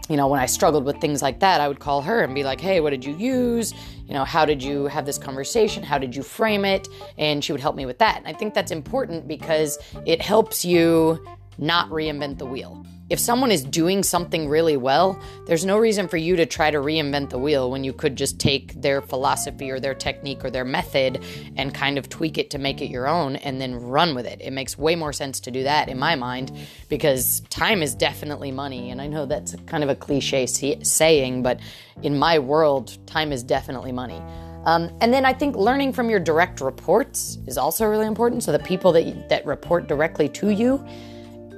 you 0.08 0.16
know, 0.16 0.26
when 0.28 0.40
I 0.40 0.46
struggled 0.46 0.84
with 0.84 1.00
things 1.00 1.22
like 1.22 1.40
that, 1.40 1.60
I 1.60 1.68
would 1.68 1.80
call 1.80 2.02
her 2.02 2.22
and 2.22 2.34
be 2.34 2.44
like, 2.44 2.60
hey, 2.60 2.80
what 2.80 2.90
did 2.90 3.04
you 3.04 3.16
use? 3.16 3.72
You 4.06 4.12
know, 4.12 4.24
how 4.24 4.44
did 4.44 4.62
you 4.62 4.86
have 4.86 5.06
this 5.06 5.16
conversation? 5.16 5.82
How 5.82 5.96
did 5.96 6.14
you 6.14 6.22
frame 6.22 6.64
it? 6.64 6.88
And 7.16 7.42
she 7.42 7.52
would 7.52 7.60
help 7.60 7.74
me 7.74 7.86
with 7.86 7.98
that. 7.98 8.18
And 8.18 8.26
I 8.26 8.34
think 8.34 8.52
that's 8.52 8.70
important 8.70 9.26
because 9.26 9.78
it 10.04 10.20
helps 10.20 10.64
you 10.64 11.24
not 11.56 11.88
reinvent 11.88 12.38
the 12.38 12.46
wheel. 12.46 12.84
If 13.10 13.18
someone 13.18 13.52
is 13.52 13.62
doing 13.62 14.02
something 14.02 14.48
really 14.48 14.78
well, 14.78 15.20
there's 15.46 15.66
no 15.66 15.76
reason 15.76 16.08
for 16.08 16.16
you 16.16 16.36
to 16.36 16.46
try 16.46 16.70
to 16.70 16.78
reinvent 16.78 17.28
the 17.28 17.38
wheel 17.38 17.70
when 17.70 17.84
you 17.84 17.92
could 17.92 18.16
just 18.16 18.38
take 18.38 18.80
their 18.80 19.02
philosophy 19.02 19.70
or 19.70 19.78
their 19.78 19.94
technique 19.94 20.42
or 20.42 20.50
their 20.50 20.64
method 20.64 21.22
and 21.56 21.74
kind 21.74 21.98
of 21.98 22.08
tweak 22.08 22.38
it 22.38 22.48
to 22.50 22.58
make 22.58 22.80
it 22.80 22.88
your 22.88 23.06
own 23.06 23.36
and 23.36 23.60
then 23.60 23.74
run 23.74 24.14
with 24.14 24.24
it. 24.24 24.40
It 24.40 24.52
makes 24.52 24.78
way 24.78 24.96
more 24.96 25.12
sense 25.12 25.38
to 25.40 25.50
do 25.50 25.64
that 25.64 25.90
in 25.90 25.98
my 25.98 26.14
mind 26.14 26.56
because 26.88 27.40
time 27.50 27.82
is 27.82 27.94
definitely 27.94 28.50
money. 28.50 28.90
And 28.90 29.02
I 29.02 29.06
know 29.06 29.26
that's 29.26 29.54
kind 29.66 29.84
of 29.84 29.90
a 29.90 29.94
cliche 29.94 30.46
saying, 30.46 31.42
but 31.42 31.60
in 32.02 32.18
my 32.18 32.38
world, 32.38 32.96
time 33.06 33.32
is 33.32 33.42
definitely 33.42 33.92
money. 33.92 34.22
Um, 34.64 34.90
and 35.02 35.12
then 35.12 35.26
I 35.26 35.34
think 35.34 35.56
learning 35.56 35.92
from 35.92 36.08
your 36.08 36.20
direct 36.20 36.62
reports 36.62 37.36
is 37.46 37.58
also 37.58 37.84
really 37.84 38.06
important. 38.06 38.42
So 38.44 38.50
the 38.50 38.58
people 38.60 38.92
that 38.92 39.28
that 39.28 39.44
report 39.44 39.88
directly 39.88 40.30
to 40.30 40.48
you, 40.48 40.82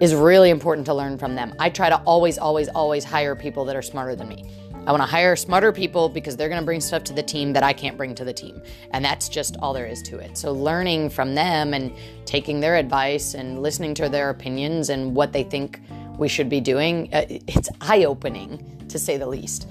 is 0.00 0.14
really 0.14 0.50
important 0.50 0.86
to 0.86 0.94
learn 0.94 1.16
from 1.16 1.34
them. 1.34 1.54
I 1.58 1.70
try 1.70 1.88
to 1.88 1.96
always, 2.04 2.38
always, 2.38 2.68
always 2.68 3.04
hire 3.04 3.34
people 3.34 3.64
that 3.64 3.76
are 3.76 3.82
smarter 3.82 4.14
than 4.14 4.28
me. 4.28 4.44
I 4.86 4.92
want 4.92 5.02
to 5.02 5.06
hire 5.06 5.34
smarter 5.34 5.72
people 5.72 6.08
because 6.08 6.36
they're 6.36 6.48
going 6.48 6.60
to 6.60 6.64
bring 6.64 6.80
stuff 6.80 7.02
to 7.04 7.12
the 7.12 7.22
team 7.22 7.52
that 7.54 7.64
I 7.64 7.72
can't 7.72 7.96
bring 7.96 8.14
to 8.14 8.24
the 8.24 8.32
team. 8.32 8.62
And 8.92 9.04
that's 9.04 9.28
just 9.28 9.56
all 9.58 9.72
there 9.72 9.86
is 9.86 10.00
to 10.02 10.18
it. 10.18 10.38
So, 10.38 10.52
learning 10.52 11.10
from 11.10 11.34
them 11.34 11.74
and 11.74 11.92
taking 12.24 12.60
their 12.60 12.76
advice 12.76 13.34
and 13.34 13.62
listening 13.62 13.94
to 13.94 14.08
their 14.08 14.30
opinions 14.30 14.90
and 14.90 15.16
what 15.16 15.32
they 15.32 15.42
think 15.42 15.80
we 16.18 16.28
should 16.28 16.48
be 16.48 16.60
doing, 16.60 17.12
uh, 17.12 17.24
it's 17.28 17.68
eye 17.80 18.04
opening 18.04 18.86
to 18.88 18.98
say 18.98 19.16
the 19.16 19.26
least. 19.26 19.68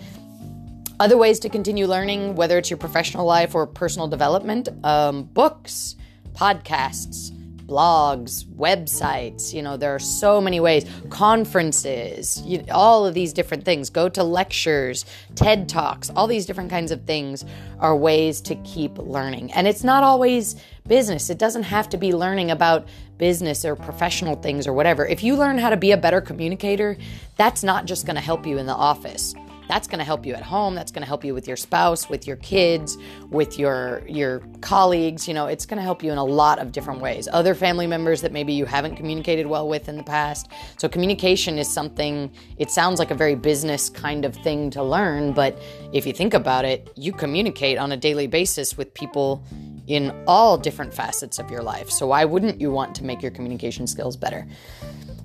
Other 1.00 1.17
ways 1.17 1.39
to 1.39 1.50
continue 1.50 1.88
learning, 1.88 2.36
whether 2.36 2.58
it's 2.58 2.70
your 2.70 2.77
professional 2.77 3.25
life 3.25 3.55
or 3.55 3.67
personal 3.67 4.08
development, 4.08 4.67
um, 4.84 5.24
books, 5.24 5.96
podcasts, 6.34 7.32
blogs, 7.65 8.45
websites. 8.45 9.53
You 9.53 9.62
know, 9.62 9.77
there 9.77 9.93
are 9.93 10.00
so 10.00 10.39
many 10.39 10.60
ways. 10.60 10.86
Conferences, 11.10 12.41
you, 12.45 12.63
all 12.72 13.05
of 13.05 13.13
these 13.13 13.34
different 13.34 13.65
things. 13.65 13.89
Go 13.89 14.10
to 14.10 14.24
lectures, 14.24 15.05
TED 15.36 15.67
Talks, 15.67 16.10
all 16.12 16.27
these 16.27 16.45
different 16.45 16.69
kinds 16.69 16.91
of 16.91 17.05
things 17.05 17.45
are 17.79 17.95
ways 17.95 18.41
to 18.41 18.55
keep 18.57 18.98
learning. 18.98 19.51
And 19.53 19.67
it's 19.67 19.84
not 19.84 20.03
always 20.03 20.55
business, 20.88 21.29
it 21.29 21.39
doesn't 21.39 21.63
have 21.63 21.89
to 21.89 21.98
be 21.98 22.13
learning 22.13 22.51
about 22.51 22.88
business 23.17 23.65
or 23.65 23.75
professional 23.75 24.36
things 24.36 24.67
or 24.67 24.74
whatever. 24.74 25.05
If 25.05 25.24
you 25.24 25.36
learn 25.36 25.57
how 25.57 25.69
to 25.69 25.77
be 25.77 25.91
a 25.91 25.98
better 25.98 26.22
communicator, 26.22 26.98
that's 27.38 27.63
not 27.63 27.86
just 27.86 28.05
going 28.05 28.15
to 28.15 28.22
help 28.22 28.45
you 28.45 28.57
in 28.57 28.65
the 28.65 28.75
office 28.75 29.34
that's 29.67 29.88
going 29.88 30.00
to 30.00 30.05
help 30.05 30.25
you 30.25 30.34
at 30.34 30.43
home 30.43 30.75
that's 30.75 30.91
going 30.91 31.01
to 31.01 31.07
help 31.07 31.24
you 31.24 31.34
with 31.34 31.48
your 31.48 31.57
spouse 31.57 32.10
with 32.10 32.27
your 32.27 32.38
kids 32.38 32.98
with 33.29 33.57
your 33.60 34.01
your 34.07 34.41
colleagues 34.62 35.27
you 35.27 35.34
know 35.34 35.48
it's 35.48 35.65
going 35.65 35.77
to 35.77 35.84
help 35.84 36.03
you 36.03 36.12
in 36.12 36.17
a 36.17 36.24
lot 36.24 36.60
of 36.60 36.72
different 36.72 37.01
ways. 37.01 37.27
Other 37.31 37.55
family 37.55 37.88
members 37.88 38.22
that 38.22 38.31
maybe 38.31 38.53
you 38.53 38.65
haven't 38.65 38.95
communicated 38.95 39.48
well 39.48 39.67
with 39.67 39.88
in 39.88 39.98
the 39.98 40.03
past. 40.03 40.50
So 40.77 40.88
communication 40.89 41.57
is 41.57 41.72
something 41.72 42.31
it 42.57 42.72
sounds 42.72 43.00
like 43.00 43.12
a 43.12 43.15
very 43.15 43.36
business 43.36 43.89
kind 43.89 44.25
of 44.25 44.36
thing 44.36 44.69
to 44.72 44.84
learn 44.84 45.34
but 45.34 45.57
if 45.93 46.05
you 46.05 46.13
think 46.13 46.34
about 46.34 46.65
it 46.65 46.91
you 46.95 47.12
communicate 47.12 47.77
on 47.77 47.91
a 47.91 47.98
daily 47.98 48.27
basis 48.27 48.77
with 48.77 48.93
people 48.93 49.43
in 49.88 50.12
all 50.27 50.57
different 50.57 50.93
facets 50.93 51.38
of 51.38 51.51
your 51.51 51.62
life. 51.62 51.89
So 51.89 52.07
why 52.07 52.25
wouldn't 52.25 52.60
you 52.60 52.72
want 52.72 52.95
to 52.95 53.03
make 53.03 53.22
your 53.22 53.31
communication 53.31 53.86
skills 53.88 54.17
better? 54.17 54.48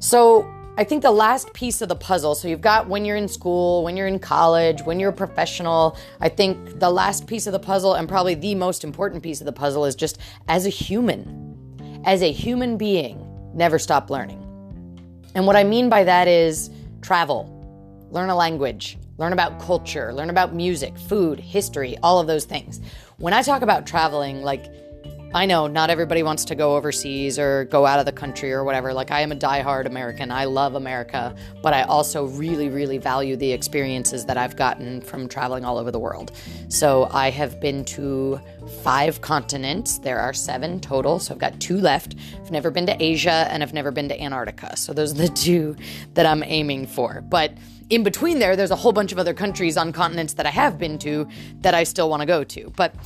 So 0.01 0.43
I 0.81 0.85
think 0.85 1.03
the 1.03 1.11
last 1.11 1.53
piece 1.53 1.83
of 1.83 1.91
the 1.91 1.95
puzzle, 1.95 2.35
so 2.35 2.49
you've 2.49 2.63
got 2.63 2.89
when 2.89 3.05
you're 3.05 3.19
in 3.19 3.29
school, 3.29 3.85
when 3.85 3.99
you're 3.99 4.07
in 4.07 4.19
college, 4.19 4.81
when 4.81 4.99
you're 4.99 5.11
a 5.11 5.13
professional, 5.13 5.99
I 6.23 6.31
think 6.31 6.81
the 6.81 6.89
last 6.89 7.27
piece 7.27 7.47
of 7.47 7.53
the 7.53 7.59
puzzle, 7.59 7.97
and 7.97 8.09
probably 8.09 8.35
the 8.35 8.55
most 8.55 8.83
important 8.83 9.23
piece 9.23 9.43
of 9.43 9.45
the 9.45 9.53
puzzle, 9.53 9.85
is 9.85 9.95
just 9.95 10.17
as 10.49 10.65
a 10.65 10.71
human, 10.71 12.01
as 12.07 12.23
a 12.23 12.33
human 12.33 12.79
being, 12.79 13.23
never 13.55 13.79
stop 13.79 14.09
learning. 14.09 14.41
And 15.35 15.47
what 15.47 15.55
I 15.55 15.65
mean 15.65 15.91
by 15.91 16.03
that 16.05 16.29
is 16.29 16.71
travel, 17.03 18.09
learn 18.11 18.31
a 18.31 18.35
language, 18.35 18.97
learn 19.19 19.35
about 19.35 19.61
culture, 19.61 20.15
learn 20.15 20.31
about 20.31 20.55
music, 20.55 20.97
food, 20.97 21.39
history, 21.39 21.99
all 22.03 22.19
of 22.19 22.27
those 22.27 22.47
things. 22.47 22.81
When 23.19 23.35
I 23.35 23.43
talk 23.43 23.61
about 23.61 23.87
traveling, 23.87 24.41
like, 24.41 24.65
I 25.33 25.47
know 25.47 25.69
not 25.69 25.91
everybody 25.91 26.25
wants 26.25 26.45
to 26.47 26.57
go 26.57 26.75
overseas 26.75 27.39
or 27.39 27.65
go 27.67 27.87
out 27.87 28.01
of 28.01 28.05
the 28.05 28.11
country 28.11 28.53
or 28.53 28.65
whatever. 28.65 28.93
Like, 28.93 29.13
I 29.13 29.21
am 29.21 29.31
a 29.31 29.37
diehard 29.37 29.87
American. 29.87 30.33
I 30.33 30.45
love 30.45 30.75
America, 30.75 31.37
but 31.63 31.73
I 31.73 31.83
also 31.83 32.25
really, 32.25 32.69
really 32.69 32.99
value 32.99 33.37
the 33.37 33.53
experiences 33.53 34.25
that 34.25 34.37
I've 34.37 34.57
gotten 34.57 35.01
from 35.01 35.29
traveling 35.29 35.65
all 35.65 35.79
over 35.79 35.93
the 35.93 36.01
world. 36.01 36.33
So, 36.69 37.09
I 37.13 37.31
have 37.31 37.61
been 37.61 37.85
to 37.85 38.41
five 38.83 39.21
continents. 39.21 39.99
There 39.99 40.19
are 40.19 40.33
seven 40.33 40.81
total, 40.81 41.21
so 41.21 41.35
I've 41.35 41.39
got 41.39 41.61
two 41.61 41.79
left. 41.79 42.17
I've 42.41 42.51
never 42.51 42.73
been 42.73 42.87
to 42.87 42.97
Asia 43.01 43.47
and 43.51 43.63
I've 43.63 43.73
never 43.73 43.93
been 43.93 44.09
to 44.09 44.21
Antarctica. 44.21 44.77
So, 44.77 44.93
those 44.93 45.13
are 45.13 45.27
the 45.27 45.29
two 45.29 45.77
that 46.15 46.27
I'm 46.27 46.43
aiming 46.43 46.89
for. 46.89 47.21
But 47.21 47.53
in 47.89 48.03
between 48.03 48.41
there, 48.41 48.57
there's 48.57 48.73
a 48.73 48.77
whole 48.77 48.93
bunch 48.93 49.13
of 49.13 49.19
other 49.21 49.35
countries 49.35 49.77
on 49.77 49.93
continents 49.93 50.35
that 50.35 50.47
I 50.47 50.51
have 50.51 50.77
been 50.77 50.99
to 50.99 51.29
that 51.61 51.75
I 51.75 51.85
still 51.85 52.11
want 52.11 52.21
to 52.21 52.27
go 52.27 52.43
to. 52.43 52.73
But 52.75 52.97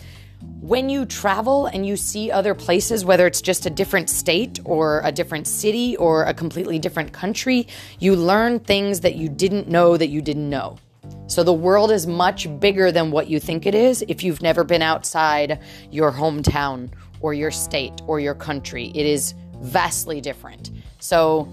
when 0.64 0.88
you 0.88 1.04
travel 1.04 1.66
and 1.66 1.84
you 1.86 1.94
see 1.94 2.30
other 2.30 2.54
places, 2.54 3.04
whether 3.04 3.26
it's 3.26 3.42
just 3.42 3.66
a 3.66 3.70
different 3.70 4.08
state 4.08 4.60
or 4.64 5.02
a 5.04 5.12
different 5.12 5.46
city 5.46 5.94
or 5.98 6.24
a 6.24 6.32
completely 6.32 6.78
different 6.78 7.12
country, 7.12 7.68
you 7.98 8.16
learn 8.16 8.58
things 8.60 9.00
that 9.00 9.16
you 9.16 9.28
didn't 9.28 9.68
know 9.68 9.98
that 9.98 10.08
you 10.08 10.22
didn't 10.22 10.48
know. 10.48 10.78
So 11.26 11.42
the 11.42 11.52
world 11.52 11.90
is 11.90 12.06
much 12.06 12.48
bigger 12.60 12.90
than 12.90 13.10
what 13.10 13.28
you 13.28 13.40
think 13.40 13.66
it 13.66 13.74
is 13.74 14.02
if 14.08 14.22
you've 14.22 14.40
never 14.40 14.64
been 14.64 14.80
outside 14.80 15.60
your 15.90 16.10
hometown 16.10 16.90
or 17.20 17.34
your 17.34 17.50
state 17.50 18.00
or 18.06 18.20
your 18.20 18.34
country. 18.34 18.90
It 18.94 19.04
is 19.04 19.34
vastly 19.60 20.20
different. 20.20 20.70
So 20.98 21.48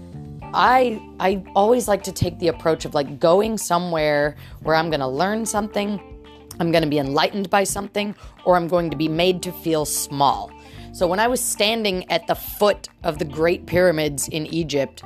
I 0.54 1.02
I 1.18 1.42
always 1.54 1.88
like 1.88 2.02
to 2.04 2.12
take 2.12 2.38
the 2.38 2.48
approach 2.48 2.84
of 2.84 2.94
like 2.94 3.18
going 3.18 3.56
somewhere 3.56 4.36
where 4.62 4.74
I'm 4.74 4.90
going 4.90 5.00
to 5.00 5.06
learn 5.06 5.46
something 5.46 6.00
I'm 6.60 6.70
going 6.70 6.84
to 6.84 6.90
be 6.90 6.98
enlightened 6.98 7.50
by 7.50 7.64
something, 7.64 8.14
or 8.44 8.56
I'm 8.56 8.68
going 8.68 8.90
to 8.90 8.96
be 8.96 9.08
made 9.08 9.42
to 9.42 9.52
feel 9.52 9.84
small. 9.84 10.50
So 10.92 11.06
when 11.06 11.20
I 11.20 11.28
was 11.28 11.40
standing 11.40 12.10
at 12.10 12.26
the 12.26 12.34
foot 12.34 12.88
of 13.02 13.18
the 13.18 13.24
Great 13.24 13.66
Pyramids 13.66 14.28
in 14.28 14.46
Egypt, 14.46 15.02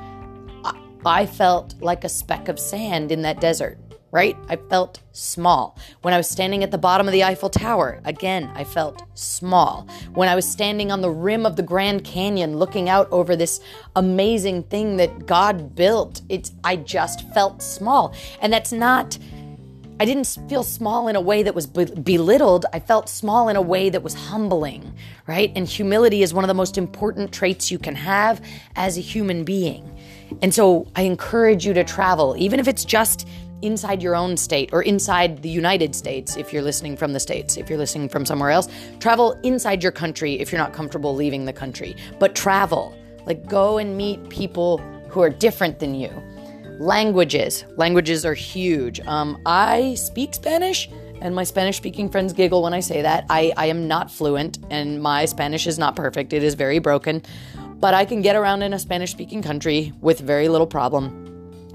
I 1.05 1.27
felt 1.27 1.75
like 1.81 2.03
a 2.03 2.09
speck 2.09 2.49
of 2.49 2.59
sand 2.59 3.13
in 3.13 3.23
that 3.23 3.41
desert, 3.41 3.79
right? 4.11 4.37
I 4.49 4.57
felt 4.57 5.01
small. 5.13 5.79
When 6.03 6.13
I 6.13 6.17
was 6.17 6.29
standing 6.29 6.65
at 6.65 6.73
the 6.73 6.79
bottom 6.79 7.07
of 7.07 7.13
the 7.13 7.23
Eiffel 7.23 7.51
Tower, 7.51 8.01
again, 8.05 8.51
I 8.55 8.65
felt 8.65 9.05
small. 9.15 9.87
When 10.15 10.29
I 10.29 10.35
was 10.35 10.49
standing 10.49 10.91
on 10.91 11.01
the 11.01 11.11
rim 11.11 11.47
of 11.47 11.55
the 11.55 11.63
Grand 11.63 12.03
Canyon 12.03 12.57
looking 12.59 12.89
out 12.89 13.09
over 13.13 13.37
this 13.37 13.61
amazing 13.95 14.65
thing 14.65 14.97
that 14.97 15.27
God 15.27 15.77
built, 15.77 16.23
it's 16.29 16.53
I 16.65 16.75
just 16.75 17.33
felt 17.33 17.63
small. 17.63 18.13
And 18.41 18.53
that's 18.53 18.73
not 18.73 19.17
I 19.99 20.05
didn't 20.05 20.27
feel 20.49 20.63
small 20.63 21.09
in 21.09 21.17
a 21.17 21.21
way 21.23 21.43
that 21.43 21.55
was 21.55 21.67
belittled. 21.67 22.67
I 22.71 22.81
felt 22.81 23.09
small 23.09 23.49
in 23.49 23.57
a 23.57 23.63
way 23.63 23.89
that 23.89 24.03
was 24.03 24.13
humbling, 24.13 24.95
right? 25.27 25.51
And 25.57 25.67
humility 25.67 26.23
is 26.23 26.35
one 26.35 26.45
of 26.45 26.49
the 26.49 26.55
most 26.55 26.77
important 26.77 27.33
traits 27.33 27.71
you 27.71 27.79
can 27.79 27.95
have 27.95 28.45
as 28.77 28.99
a 28.99 29.01
human 29.01 29.43
being. 29.43 29.99
And 30.43 30.53
so 30.53 30.87
I 30.97 31.03
encourage 31.03 31.65
you 31.65 31.73
to 31.73 31.83
travel, 31.83 32.37
even 32.37 32.61
if 32.61 32.69
it's 32.69 32.85
just 32.85 33.27
inside 33.63 34.03
your 34.03 34.15
own 34.15 34.37
state 34.37 34.69
or 34.75 34.83
inside 34.83 35.41
the 35.41 35.49
United 35.49 35.95
States 35.95 36.37
if 36.37 36.53
you're 36.53 36.63
listening 36.63 36.95
from 36.95 37.15
the 37.15 37.21
States. 37.21 37.57
If 37.57 37.71
you're 37.71 37.79
listening 37.79 38.11
from 38.11 38.27
somewhere 38.27 38.51
else, 38.51 38.69
travel 39.01 39.33
inside 39.45 39.83
your 39.83 39.93
country 39.93 40.35
if 40.35 40.53
you're 40.53 40.61
not 40.61 40.75
comfortable 40.75 41.15
leaving 41.15 41.47
the 41.47 41.55
country. 41.55 41.97
But 42.19 42.35
travel, 42.35 42.95
like 43.25 43.49
go 43.49 43.79
and 43.79 43.97
meet 43.97 44.29
people 44.29 44.77
who 45.09 45.23
are 45.23 45.31
different 45.31 45.79
than 45.79 45.95
you. 45.95 46.11
Languages. 46.79 47.65
Languages 47.77 48.27
are 48.27 48.35
huge. 48.35 49.01
Um, 49.01 49.41
I 49.47 49.95
speak 49.95 50.35
Spanish, 50.35 50.91
and 51.23 51.35
my 51.35 51.43
Spanish 51.43 51.79
speaking 51.79 52.11
friends 52.11 52.35
giggle 52.35 52.63
when 52.63 52.75
I 52.75 52.81
say 52.81 53.01
that. 53.01 53.25
I, 53.31 53.53
I 53.57 53.67
am 53.67 53.89
not 53.89 54.11
fluent, 54.11 54.59
and 54.71 55.03
my 55.03 55.25
Spanish 55.25 55.67
is 55.67 55.79
not 55.79 55.97
perfect. 55.97 56.35
It 56.35 56.43
is 56.43 56.55
very 56.55 56.79
broken, 56.79 57.23
but 57.81 57.95
I 57.95 58.05
can 58.05 58.21
get 58.21 58.37
around 58.37 58.63
in 58.63 58.75
a 58.75 58.79
Spanish 58.79 59.11
speaking 59.11 59.43
country 59.43 59.95
with 60.03 60.21
very 60.21 60.49
little 60.49 60.67
problem. 60.67 61.26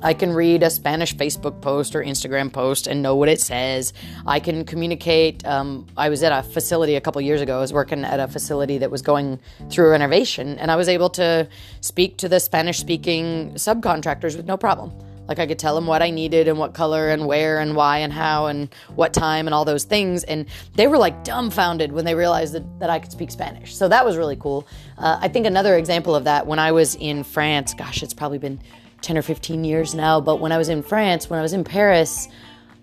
I 0.01 0.13
can 0.13 0.33
read 0.33 0.63
a 0.63 0.69
Spanish 0.69 1.15
Facebook 1.15 1.61
post 1.61 1.95
or 1.95 2.03
Instagram 2.03 2.51
post 2.51 2.87
and 2.87 3.01
know 3.01 3.15
what 3.15 3.29
it 3.29 3.39
says. 3.39 3.93
I 4.25 4.39
can 4.39 4.65
communicate. 4.65 5.45
Um, 5.45 5.85
I 5.95 6.09
was 6.09 6.23
at 6.23 6.31
a 6.31 6.41
facility 6.41 6.95
a 6.95 7.01
couple 7.01 7.21
years 7.21 7.41
ago. 7.41 7.57
I 7.57 7.61
was 7.61 7.73
working 7.73 8.03
at 8.03 8.19
a 8.19 8.27
facility 8.27 8.79
that 8.79 8.89
was 8.89 9.01
going 9.01 9.39
through 9.69 9.91
renovation, 9.91 10.57
and 10.57 10.71
I 10.71 10.75
was 10.75 10.89
able 10.89 11.09
to 11.11 11.47
speak 11.81 12.17
to 12.17 12.29
the 12.29 12.39
Spanish 12.39 12.79
speaking 12.79 13.53
subcontractors 13.53 14.35
with 14.35 14.45
no 14.45 14.57
problem. 14.57 14.91
Like 15.27 15.39
I 15.39 15.47
could 15.47 15.59
tell 15.59 15.75
them 15.75 15.87
what 15.87 16.01
I 16.01 16.09
needed 16.09 16.47
and 16.47 16.57
what 16.57 16.73
color 16.73 17.09
and 17.09 17.25
where 17.25 17.59
and 17.59 17.75
why 17.75 17.99
and 17.99 18.11
how 18.11 18.47
and 18.47 18.73
what 18.95 19.13
time 19.13 19.47
and 19.47 19.53
all 19.53 19.63
those 19.63 19.85
things. 19.85 20.25
And 20.25 20.47
they 20.75 20.87
were 20.87 20.97
like 20.97 21.23
dumbfounded 21.23 21.93
when 21.93 22.03
they 22.03 22.15
realized 22.15 22.53
that, 22.53 22.79
that 22.79 22.89
I 22.89 22.99
could 22.99 23.13
speak 23.13 23.31
Spanish. 23.31 23.73
So 23.73 23.87
that 23.87 24.03
was 24.03 24.17
really 24.17 24.35
cool. 24.35 24.67
Uh, 24.97 25.19
I 25.21 25.29
think 25.29 25.45
another 25.45 25.77
example 25.77 26.15
of 26.15 26.25
that 26.25 26.47
when 26.47 26.59
I 26.59 26.73
was 26.73 26.95
in 26.95 27.23
France, 27.23 27.73
gosh, 27.73 28.03
it's 28.03 28.13
probably 28.13 28.39
been 28.39 28.59
10 29.01 29.17
or 29.17 29.21
15 29.21 29.63
years 29.63 29.93
now, 29.93 30.21
but 30.21 30.39
when 30.39 30.51
I 30.51 30.57
was 30.57 30.69
in 30.69 30.83
France, 30.83 31.29
when 31.29 31.39
I 31.39 31.41
was 31.41 31.53
in 31.53 31.63
Paris, 31.63 32.27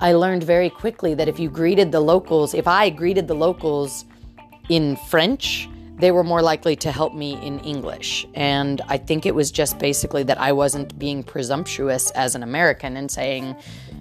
I 0.00 0.12
learned 0.12 0.42
very 0.44 0.70
quickly 0.70 1.14
that 1.14 1.28
if 1.28 1.38
you 1.38 1.48
greeted 1.50 1.92
the 1.92 2.00
locals, 2.00 2.54
if 2.54 2.68
I 2.68 2.90
greeted 2.90 3.26
the 3.28 3.34
locals 3.34 4.04
in 4.68 4.96
French, 5.08 5.68
they 5.98 6.12
were 6.12 6.22
more 6.22 6.42
likely 6.42 6.76
to 6.76 6.92
help 6.92 7.14
me 7.14 7.34
in 7.44 7.58
English. 7.60 8.26
And 8.34 8.80
I 8.88 8.98
think 8.98 9.26
it 9.26 9.34
was 9.34 9.50
just 9.50 9.78
basically 9.78 10.22
that 10.24 10.40
I 10.40 10.52
wasn't 10.52 10.96
being 10.98 11.24
presumptuous 11.24 12.10
as 12.12 12.34
an 12.34 12.42
American 12.42 12.96
and 12.96 13.10
saying, 13.10 13.56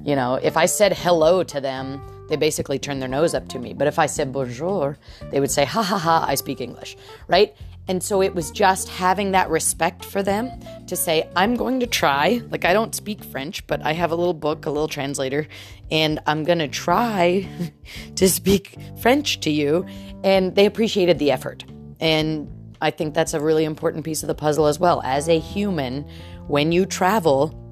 you 0.06 0.16
know, 0.16 0.36
if 0.36 0.58
I 0.58 0.68
said 0.68 0.96
hello 0.96 1.44
to 1.44 1.60
them, 1.60 2.02
they 2.30 2.36
basically 2.36 2.78
turned 2.78 3.02
their 3.02 3.10
nose 3.10 3.34
up 3.34 3.48
to 3.50 3.60
me. 3.60 3.74
But 3.74 3.88
if 3.88 3.98
I 3.98 4.06
said 4.06 4.32
bonjour, 4.32 4.98
they 5.32 5.40
would 5.40 5.52
say, 5.52 5.66
ha 5.66 5.82
ha 5.82 5.98
ha, 5.98 6.26
I 6.28 6.36
speak 6.36 6.62
English, 6.62 6.98
right? 7.28 7.56
And 7.88 8.04
so 8.04 8.22
it 8.22 8.36
was 8.36 8.52
just 8.52 8.90
having 8.90 9.32
that 9.32 9.50
respect 9.50 10.04
for 10.04 10.22
them 10.22 10.52
to 10.88 10.96
say, 10.96 11.30
I'm 11.36 11.56
going 11.56 11.80
to 11.80 11.88
try. 11.88 12.42
Like, 12.50 12.66
I 12.66 12.74
don't 12.74 12.94
speak 12.94 13.24
French, 13.24 13.66
but 13.66 13.82
I 13.86 13.94
have 13.94 14.12
a 14.12 14.16
little 14.16 14.34
book, 14.34 14.66
a 14.66 14.70
little 14.70 14.90
translator, 14.90 15.48
and 15.90 16.20
I'm 16.26 16.44
going 16.44 16.60
to 16.60 16.68
try 16.68 17.48
to 18.16 18.30
speak 18.30 18.76
French 19.02 19.40
to 19.42 19.50
you. 19.50 19.86
And 20.24 20.56
they 20.56 20.66
appreciated 20.66 21.20
the 21.20 21.32
effort. 21.32 21.64
And 22.00 22.50
I 22.82 22.92
think 22.92 23.14
that's 23.14 23.34
a 23.34 23.40
really 23.40 23.64
important 23.64 24.04
piece 24.04 24.22
of 24.22 24.28
the 24.28 24.36
puzzle 24.36 24.68
as 24.68 24.80
well. 24.80 25.02
As 25.04 25.30
a 25.30 25.40
human, 25.40 26.04
when 26.48 26.72
you 26.72 26.86
travel, 26.86 27.64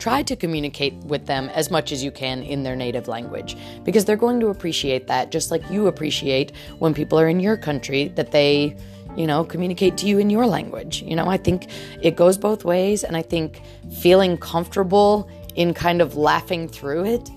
try 0.00 0.22
to 0.22 0.34
communicate 0.34 0.94
with 1.04 1.26
them 1.26 1.48
as 1.50 1.70
much 1.70 1.92
as 1.92 2.02
you 2.02 2.10
can 2.10 2.42
in 2.42 2.62
their 2.62 2.74
native 2.74 3.06
language 3.06 3.56
because 3.84 4.06
they're 4.06 4.16
going 4.16 4.40
to 4.40 4.48
appreciate 4.48 5.06
that 5.06 5.30
just 5.30 5.50
like 5.50 5.62
you 5.70 5.86
appreciate 5.86 6.52
when 6.78 6.94
people 6.94 7.20
are 7.20 7.28
in 7.28 7.38
your 7.38 7.56
country 7.56 8.08
that 8.08 8.32
they 8.32 8.74
you 9.16 9.26
know, 9.26 9.44
communicate 9.44 9.96
to 9.98 10.06
you 10.06 10.18
in 10.18 10.30
your 10.30 10.46
language. 10.46 11.02
You 11.02 11.16
know, 11.16 11.26
I 11.26 11.36
think 11.36 11.68
it 12.02 12.16
goes 12.16 12.38
both 12.38 12.64
ways. 12.64 13.04
And 13.04 13.16
I 13.16 13.22
think 13.22 13.62
feeling 14.00 14.36
comfortable 14.38 15.28
in 15.54 15.74
kind 15.74 16.00
of 16.00 16.16
laughing 16.16 16.68
through 16.68 17.04
it. 17.04 17.30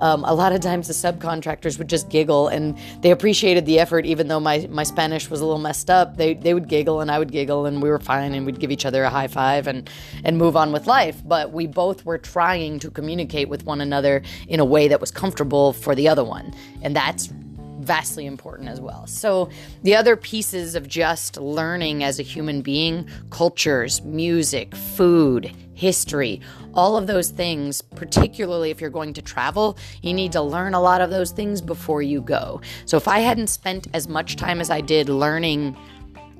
Um, 0.00 0.24
a 0.24 0.32
lot 0.32 0.52
of 0.52 0.60
times 0.60 0.86
the 0.88 0.94
subcontractors 0.94 1.78
would 1.78 1.88
just 1.88 2.08
giggle 2.08 2.48
and 2.48 2.76
they 3.02 3.10
appreciated 3.10 3.66
the 3.66 3.78
effort, 3.78 4.06
even 4.06 4.28
though 4.28 4.40
my, 4.40 4.66
my 4.70 4.82
Spanish 4.82 5.28
was 5.28 5.40
a 5.40 5.44
little 5.44 5.60
messed 5.60 5.90
up. 5.90 6.16
They, 6.16 6.34
they 6.34 6.54
would 6.54 6.68
giggle 6.68 7.02
and 7.02 7.10
I 7.10 7.18
would 7.18 7.30
giggle 7.30 7.66
and 7.66 7.82
we 7.82 7.90
were 7.90 7.98
fine 7.98 8.32
and 8.32 8.46
we'd 8.46 8.58
give 8.58 8.70
each 8.70 8.86
other 8.86 9.04
a 9.04 9.10
high 9.10 9.28
five 9.28 9.66
and, 9.66 9.90
and 10.24 10.38
move 10.38 10.56
on 10.56 10.72
with 10.72 10.86
life. 10.86 11.20
But 11.26 11.52
we 11.52 11.66
both 11.66 12.06
were 12.06 12.16
trying 12.16 12.78
to 12.78 12.90
communicate 12.90 13.50
with 13.50 13.66
one 13.66 13.82
another 13.82 14.22
in 14.48 14.58
a 14.58 14.64
way 14.64 14.88
that 14.88 15.02
was 15.02 15.10
comfortable 15.10 15.74
for 15.74 15.94
the 15.94 16.08
other 16.08 16.24
one. 16.24 16.54
And 16.80 16.96
that's 16.96 17.30
vastly 17.80 18.26
important 18.26 18.68
as 18.68 18.80
well. 18.80 19.06
So, 19.06 19.48
the 19.82 19.94
other 19.96 20.16
pieces 20.16 20.74
of 20.74 20.86
just 20.86 21.36
learning 21.38 22.04
as 22.04 22.18
a 22.18 22.22
human 22.22 22.62
being 22.62 23.08
cultures, 23.30 24.02
music, 24.02 24.74
food, 24.74 25.54
history, 25.74 26.40
all 26.74 26.96
of 26.96 27.06
those 27.06 27.30
things, 27.30 27.80
particularly 27.80 28.70
if 28.70 28.80
you're 28.80 28.90
going 28.90 29.14
to 29.14 29.22
travel, 29.22 29.78
you 30.02 30.12
need 30.12 30.32
to 30.32 30.42
learn 30.42 30.74
a 30.74 30.80
lot 30.80 31.00
of 31.00 31.10
those 31.10 31.30
things 31.30 31.60
before 31.60 32.02
you 32.02 32.20
go. 32.20 32.60
So, 32.84 32.96
if 32.96 33.08
I 33.08 33.20
hadn't 33.20 33.48
spent 33.48 33.88
as 33.94 34.08
much 34.08 34.36
time 34.36 34.60
as 34.60 34.70
I 34.70 34.80
did 34.80 35.08
learning 35.08 35.76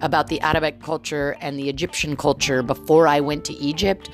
about 0.02 0.28
the 0.28 0.40
Arabic 0.40 0.80
culture 0.82 1.36
and 1.40 1.58
the 1.58 1.68
Egyptian 1.68 2.16
culture 2.16 2.62
before 2.62 3.06
I 3.06 3.20
went 3.20 3.44
to 3.46 3.54
Egypt, 3.54 4.10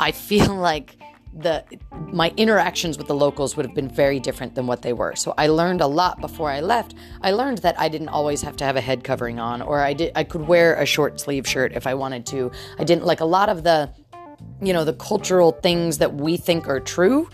I 0.00 0.12
feel 0.12 0.54
like 0.70 0.97
the 1.32 1.64
my 2.12 2.32
interactions 2.36 2.98
with 2.98 3.06
the 3.06 3.14
locals 3.14 3.56
would 3.56 3.66
have 3.66 3.74
been 3.74 3.88
very 3.88 4.18
different 4.18 4.54
than 4.54 4.66
what 4.66 4.82
they 4.82 4.92
were. 4.92 5.14
So 5.14 5.34
I 5.38 5.46
learned 5.46 5.80
a 5.80 5.86
lot 5.86 6.20
before 6.20 6.50
I 6.50 6.60
left. 6.60 6.94
I 7.22 7.32
learned 7.32 7.58
that 7.58 7.78
I 7.78 7.88
didn't 7.88 8.08
always 8.08 8.42
have 8.42 8.56
to 8.56 8.64
have 8.64 8.76
a 8.76 8.80
head 8.80 9.04
covering 9.04 9.38
on 9.38 9.62
or 9.62 9.80
I 9.80 9.92
did 9.92 10.12
I 10.14 10.24
could 10.24 10.48
wear 10.48 10.74
a 10.74 10.86
short 10.86 11.20
sleeve 11.20 11.46
shirt 11.46 11.72
if 11.72 11.86
I 11.86 11.94
wanted 11.94 12.26
to. 12.26 12.50
I 12.78 12.84
didn't 12.84 13.04
like 13.04 13.20
a 13.20 13.26
lot 13.26 13.48
of 13.48 13.62
the 13.62 13.90
you 14.60 14.72
know, 14.72 14.84
the 14.84 14.94
cultural 14.94 15.52
things 15.52 15.98
that 15.98 16.14
we 16.14 16.36
think 16.36 16.68
are 16.68 16.80
true 16.80 17.28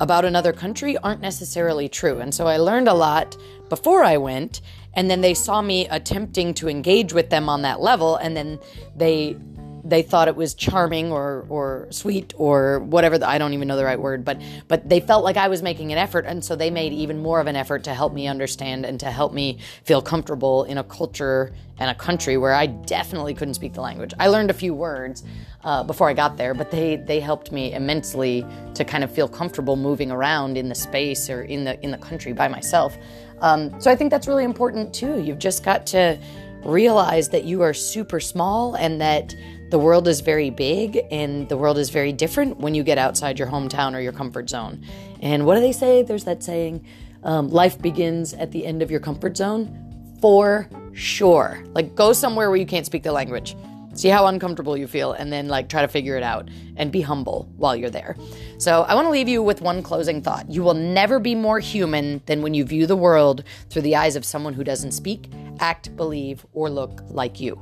about 0.00 0.24
another 0.24 0.52
country 0.52 0.96
aren't 0.98 1.20
necessarily 1.20 1.88
true. 1.88 2.20
And 2.20 2.34
so 2.34 2.46
I 2.46 2.56
learned 2.56 2.88
a 2.88 2.94
lot 2.94 3.36
before 3.68 4.02
I 4.02 4.16
went 4.16 4.60
and 4.94 5.10
then 5.10 5.20
they 5.20 5.34
saw 5.34 5.62
me 5.62 5.88
attempting 5.88 6.54
to 6.54 6.68
engage 6.68 7.12
with 7.12 7.30
them 7.30 7.48
on 7.48 7.62
that 7.62 7.80
level 7.80 8.16
and 8.16 8.36
then 8.36 8.58
they 8.96 9.36
they 9.84 10.02
thought 10.02 10.28
it 10.28 10.34
was 10.34 10.54
charming 10.54 11.12
or 11.12 11.44
or 11.48 11.86
sweet 11.90 12.32
or 12.36 12.80
whatever 12.80 13.18
the, 13.18 13.28
I 13.28 13.38
don't 13.38 13.52
even 13.52 13.68
know 13.68 13.76
the 13.76 13.84
right 13.84 14.00
word 14.00 14.24
but 14.24 14.40
but 14.66 14.88
they 14.88 15.00
felt 15.00 15.24
like 15.24 15.36
I 15.36 15.48
was 15.48 15.62
making 15.62 15.92
an 15.92 15.98
effort 15.98 16.24
and 16.24 16.42
so 16.42 16.56
they 16.56 16.70
made 16.70 16.92
even 16.92 17.18
more 17.22 17.38
of 17.38 17.46
an 17.46 17.54
effort 17.54 17.84
to 17.84 17.94
help 17.94 18.14
me 18.14 18.26
understand 18.26 18.86
and 18.86 18.98
to 19.00 19.10
help 19.10 19.32
me 19.32 19.58
feel 19.84 20.00
comfortable 20.00 20.64
in 20.64 20.78
a 20.78 20.84
culture 20.84 21.52
and 21.78 21.90
a 21.90 21.94
country 21.94 22.36
where 22.36 22.54
I 22.54 22.66
definitely 22.66 23.34
couldn't 23.34 23.54
speak 23.54 23.74
the 23.74 23.80
language. 23.80 24.14
I 24.18 24.28
learned 24.28 24.50
a 24.50 24.54
few 24.54 24.74
words 24.74 25.24
uh, 25.64 25.82
before 25.82 26.08
I 26.08 26.14
got 26.14 26.36
there 26.36 26.54
but 26.54 26.70
they 26.70 26.96
they 26.96 27.20
helped 27.20 27.52
me 27.52 27.74
immensely 27.74 28.46
to 28.74 28.84
kind 28.84 29.04
of 29.04 29.12
feel 29.12 29.28
comfortable 29.28 29.76
moving 29.76 30.10
around 30.10 30.56
in 30.56 30.68
the 30.68 30.74
space 30.74 31.28
or 31.28 31.42
in 31.42 31.64
the 31.64 31.78
in 31.84 31.90
the 31.90 31.98
country 31.98 32.32
by 32.32 32.48
myself. 32.48 32.96
Um, 33.40 33.78
so 33.80 33.90
I 33.90 33.96
think 33.96 34.10
that's 34.10 34.26
really 34.26 34.44
important 34.44 34.94
too. 34.94 35.20
You've 35.20 35.38
just 35.38 35.64
got 35.64 35.86
to 35.88 36.18
realize 36.64 37.30
that 37.30 37.44
you 37.44 37.62
are 37.62 37.74
super 37.74 38.20
small 38.20 38.74
and 38.74 39.00
that 39.00 39.34
the 39.70 39.78
world 39.78 40.06
is 40.06 40.20
very 40.20 40.50
big 40.50 41.00
and 41.10 41.48
the 41.48 41.56
world 41.56 41.78
is 41.78 41.90
very 41.90 42.12
different 42.12 42.58
when 42.58 42.74
you 42.74 42.82
get 42.82 42.98
outside 42.98 43.38
your 43.38 43.48
hometown 43.48 43.94
or 43.94 44.00
your 44.00 44.12
comfort 44.12 44.48
zone. 44.48 44.84
And 45.20 45.46
what 45.46 45.54
do 45.56 45.60
they 45.60 45.72
say? 45.72 46.02
There's 46.02 46.24
that 46.24 46.42
saying 46.42 46.84
um, 47.24 47.48
life 47.48 47.80
begins 47.80 48.34
at 48.34 48.52
the 48.52 48.66
end 48.66 48.82
of 48.82 48.90
your 48.90 49.00
comfort 49.00 49.36
zone. 49.36 49.80
For 50.20 50.68
sure. 50.92 51.62
Like, 51.74 51.94
go 51.94 52.12
somewhere 52.12 52.48
where 52.48 52.56
you 52.56 52.66
can't 52.66 52.86
speak 52.86 53.02
the 53.02 53.12
language. 53.12 53.56
See 53.94 54.08
how 54.08 54.26
uncomfortable 54.26 54.76
you 54.76 54.86
feel, 54.88 55.12
and 55.12 55.32
then 55.32 55.46
like 55.46 55.68
try 55.68 55.82
to 55.82 55.88
figure 55.88 56.16
it 56.16 56.22
out 56.22 56.48
and 56.76 56.90
be 56.90 57.00
humble 57.00 57.48
while 57.56 57.76
you're 57.76 57.90
there. 57.90 58.16
So, 58.58 58.82
I 58.82 58.94
want 58.94 59.06
to 59.06 59.10
leave 59.10 59.28
you 59.28 59.42
with 59.42 59.60
one 59.60 59.82
closing 59.82 60.20
thought. 60.20 60.50
You 60.50 60.62
will 60.62 60.74
never 60.74 61.20
be 61.20 61.34
more 61.34 61.60
human 61.60 62.20
than 62.26 62.42
when 62.42 62.54
you 62.54 62.64
view 62.64 62.86
the 62.86 62.96
world 62.96 63.44
through 63.70 63.82
the 63.82 63.94
eyes 63.94 64.16
of 64.16 64.24
someone 64.24 64.54
who 64.54 64.64
doesn't 64.64 64.92
speak, 64.92 65.30
act, 65.60 65.94
believe, 65.96 66.44
or 66.52 66.70
look 66.70 67.02
like 67.08 67.40
you. 67.40 67.60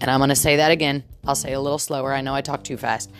And 0.00 0.10
I'm 0.10 0.20
going 0.20 0.28
to 0.28 0.36
say 0.36 0.56
that 0.56 0.70
again. 0.70 1.02
I'll 1.26 1.34
say 1.34 1.52
a 1.52 1.60
little 1.60 1.78
slower. 1.78 2.12
I 2.12 2.20
know 2.20 2.34
I 2.34 2.40
talk 2.40 2.64
too 2.64 2.76
fast. 2.76 3.10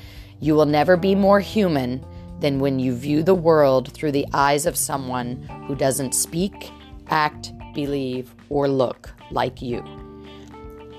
You 0.40 0.54
will 0.54 0.66
never 0.66 0.96
be 0.96 1.14
more 1.14 1.40
human 1.40 2.04
than 2.40 2.60
when 2.60 2.78
you 2.78 2.94
view 2.94 3.22
the 3.22 3.34
world 3.34 3.92
through 3.92 4.12
the 4.12 4.26
eyes 4.32 4.64
of 4.64 4.76
someone 4.76 5.42
who 5.66 5.74
doesn't 5.74 6.14
speak, 6.14 6.70
act, 7.08 7.52
believe, 7.74 8.32
or 8.48 8.68
look 8.68 9.10
like 9.30 9.60
you. 9.60 9.82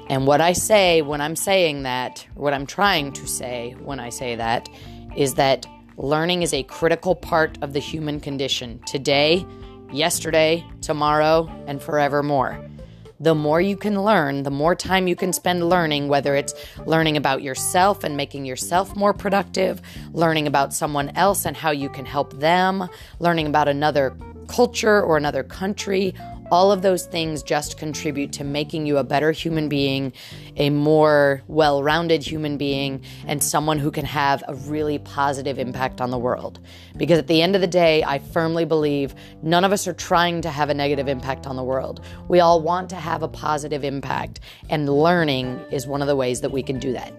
And 0.09 0.25
what 0.25 0.41
I 0.41 0.53
say 0.53 1.01
when 1.01 1.21
I'm 1.21 1.35
saying 1.35 1.83
that, 1.83 2.27
what 2.35 2.53
I'm 2.53 2.65
trying 2.65 3.13
to 3.13 3.27
say 3.27 3.75
when 3.79 3.99
I 3.99 4.09
say 4.09 4.35
that, 4.35 4.67
is 5.15 5.35
that 5.35 5.65
learning 5.97 6.41
is 6.41 6.53
a 6.53 6.63
critical 6.63 7.15
part 7.15 7.57
of 7.61 7.73
the 7.73 7.79
human 7.79 8.19
condition 8.19 8.79
today, 8.85 9.45
yesterday, 9.91 10.65
tomorrow, 10.81 11.49
and 11.67 11.81
forevermore 11.81 12.69
the 13.19 13.35
more 13.35 13.59
you 13.59 13.75
can 13.75 14.01
learn, 14.01 14.43
the 14.43 14.51
more 14.51 14.75
time 14.75 15.07
you 15.07 15.15
can 15.15 15.33
spend 15.33 15.67
learning, 15.67 16.07
whether 16.07 16.35
it's 16.35 16.53
learning 16.85 17.17
about 17.17 17.41
yourself 17.41 18.03
and 18.03 18.15
making 18.15 18.45
yourself 18.45 18.95
more 18.95 19.13
productive, 19.13 19.81
learning 20.13 20.47
about 20.47 20.73
someone 20.73 21.09
else 21.09 21.45
and 21.45 21.57
how 21.57 21.71
you 21.71 21.89
can 21.89 22.05
help 22.05 22.39
them, 22.39 22.87
learning 23.19 23.47
about 23.47 23.67
another 23.67 24.15
culture 24.47 25.01
or 25.01 25.17
another 25.17 25.43
country. 25.43 26.13
All 26.51 26.71
of 26.71 26.81
those 26.81 27.05
things 27.05 27.43
just 27.43 27.77
contribute 27.77 28.33
to 28.33 28.43
making 28.43 28.87
you 28.87 28.97
a 28.97 29.03
better 29.03 29.31
human 29.31 29.69
being, 29.69 30.13
a 30.57 30.69
more 30.69 31.43
well 31.47 31.83
rounded 31.83 32.23
human 32.23 32.57
being, 32.57 33.03
and 33.27 33.43
someone 33.43 33.77
who 33.77 33.91
can 33.91 34.05
have 34.05 34.43
a 34.47 34.55
really 34.55 34.97
positive 34.97 35.59
impact 35.59 36.01
on 36.01 36.09
the 36.09 36.17
world. 36.17 36.59
Because 36.97 37.19
at 37.19 37.27
the 37.27 37.41
end 37.41 37.55
of 37.55 37.61
the 37.61 37.67
day, 37.67 38.03
I 38.03 38.19
firmly 38.19 38.65
believe 38.65 39.13
none 39.43 39.63
of 39.63 39.71
us 39.71 39.87
are 39.87 39.93
trying 39.93 40.41
to 40.41 40.49
have 40.49 40.69
a 40.69 40.73
negative 40.73 41.07
impact 41.07 41.45
on 41.45 41.55
the 41.55 41.63
world. 41.63 42.03
We 42.27 42.39
all 42.39 42.61
want 42.61 42.89
to 42.89 42.95
have 42.95 43.21
a 43.21 43.27
positive 43.27 43.83
impact, 43.83 44.39
and 44.69 44.89
learning 44.89 45.59
is 45.71 45.85
one 45.85 46.01
of 46.01 46.07
the 46.07 46.15
ways 46.15 46.41
that 46.41 46.51
we 46.51 46.63
can 46.63 46.79
do 46.79 46.93
that. 46.93 47.13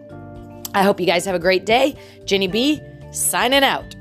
I 0.74 0.82
hope 0.82 1.00
you 1.00 1.06
guys 1.06 1.24
have 1.24 1.34
a 1.34 1.40
great 1.40 1.66
day. 1.66 1.96
Jenny 2.24 2.48
B, 2.48 2.80
signing 3.12 3.64
out. 3.64 3.94